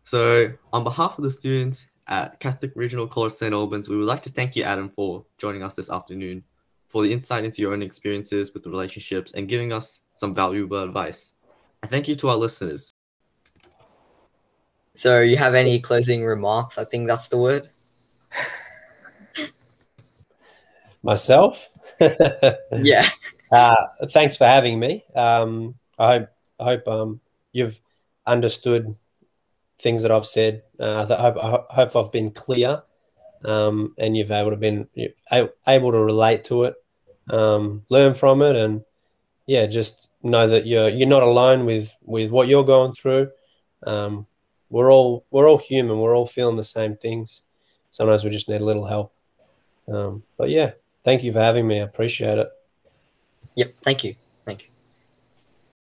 So, 0.03 0.51
on 0.73 0.83
behalf 0.83 1.19
of 1.19 1.25
the 1.25 1.31
students 1.31 1.90
at 2.11 2.39
Catholic 2.41 2.73
Regional 2.75 3.07
College 3.07 3.33
St. 3.33 3.55
Albans, 3.55 3.89
we 3.89 3.97
would 3.97 4.07
like 4.07 4.21
to 4.23 4.31
thank 4.31 4.57
you, 4.57 4.65
Adam, 4.65 4.91
for 4.91 5.25
joining 5.39 5.63
us 5.63 5.75
this 5.75 5.91
afternoon, 5.91 6.43
for 6.89 7.03
the 7.03 7.13
insight 7.13 7.45
into 7.45 7.63
your 7.63 7.73
own 7.73 7.83
experiences 7.83 8.53
with 8.53 8.65
the 8.65 8.71
relationships 8.71 9.33
and 9.33 9.49
giving 9.49 9.73
us 9.73 10.03
some 10.15 10.35
valuable 10.35 10.83
advice. 10.83 11.35
And 11.83 11.91
thank 11.91 12.09
you 12.09 12.17
to 12.17 12.29
our 12.29 12.37
listeners. 12.37 12.93
So, 14.97 15.21
you 15.21 15.37
have 15.37 15.55
any 15.55 15.81
closing 15.81 16.25
remarks? 16.25 16.77
I 16.77 16.85
think 16.85 17.07
that's 17.07 17.29
the 17.29 17.39
word. 17.39 17.63
myself. 21.03 21.71
yeah. 22.73 23.09
Uh, 23.51 23.87
thanks 24.11 24.37
for 24.37 24.45
having 24.45 24.79
me. 24.79 25.05
Um, 25.15 25.75
I 25.99 26.19
hope 26.19 26.29
I 26.59 26.65
hope 26.65 26.89
um, 26.89 27.21
you've 27.53 27.81
understood 28.27 28.95
things 29.81 30.03
that 30.03 30.11
I've 30.11 30.27
said. 30.27 30.63
Uh, 30.79 31.07
I, 31.09 31.23
hope, 31.23 31.67
I 31.71 31.75
hope 31.75 31.97
I've 31.97 32.13
been 32.13 32.31
clear, 32.31 32.83
um, 33.45 33.95
and 33.99 34.17
you've 34.17 34.31
able 34.31 34.51
to 34.51 34.57
been 34.57 34.89
able 35.31 35.93
to 35.93 35.99
relate 35.99 36.45
to 36.45 36.65
it, 36.65 36.75
um, 37.31 37.85
learn 37.89 38.15
from 38.15 38.43
it, 38.43 38.57
and 38.57 38.85
yeah, 39.47 39.67
just 39.67 40.11
know 40.23 40.47
that 40.47 40.67
you're 40.67 40.89
you're 40.89 41.09
not 41.09 41.23
alone 41.23 41.65
with 41.65 41.93
with 42.03 42.31
what 42.31 42.49
you're 42.49 42.65
going 42.65 42.93
through. 42.93 43.31
Um, 43.87 44.27
we're 44.69 44.93
all 44.93 45.25
we're 45.31 45.49
all 45.49 45.59
human. 45.59 45.99
We're 45.99 46.17
all 46.17 46.27
feeling 46.27 46.57
the 46.57 46.65
same 46.65 46.97
things. 46.97 47.45
Sometimes 47.91 48.25
we 48.25 48.31
just 48.31 48.49
need 48.49 48.61
a 48.61 48.65
little 48.65 48.87
help. 48.87 49.13
Um, 49.89 50.23
but 50.37 50.51
yeah, 50.51 50.73
Thank 51.03 51.25
you 51.25 51.33
for 51.33 51.41
having 51.41 51.67
me. 51.67 51.81
I 51.81 51.85
appreciate 51.85 52.39
it. 52.39 52.49
Yep. 53.55 53.73
Thank 53.83 54.05
you. 54.05 54.15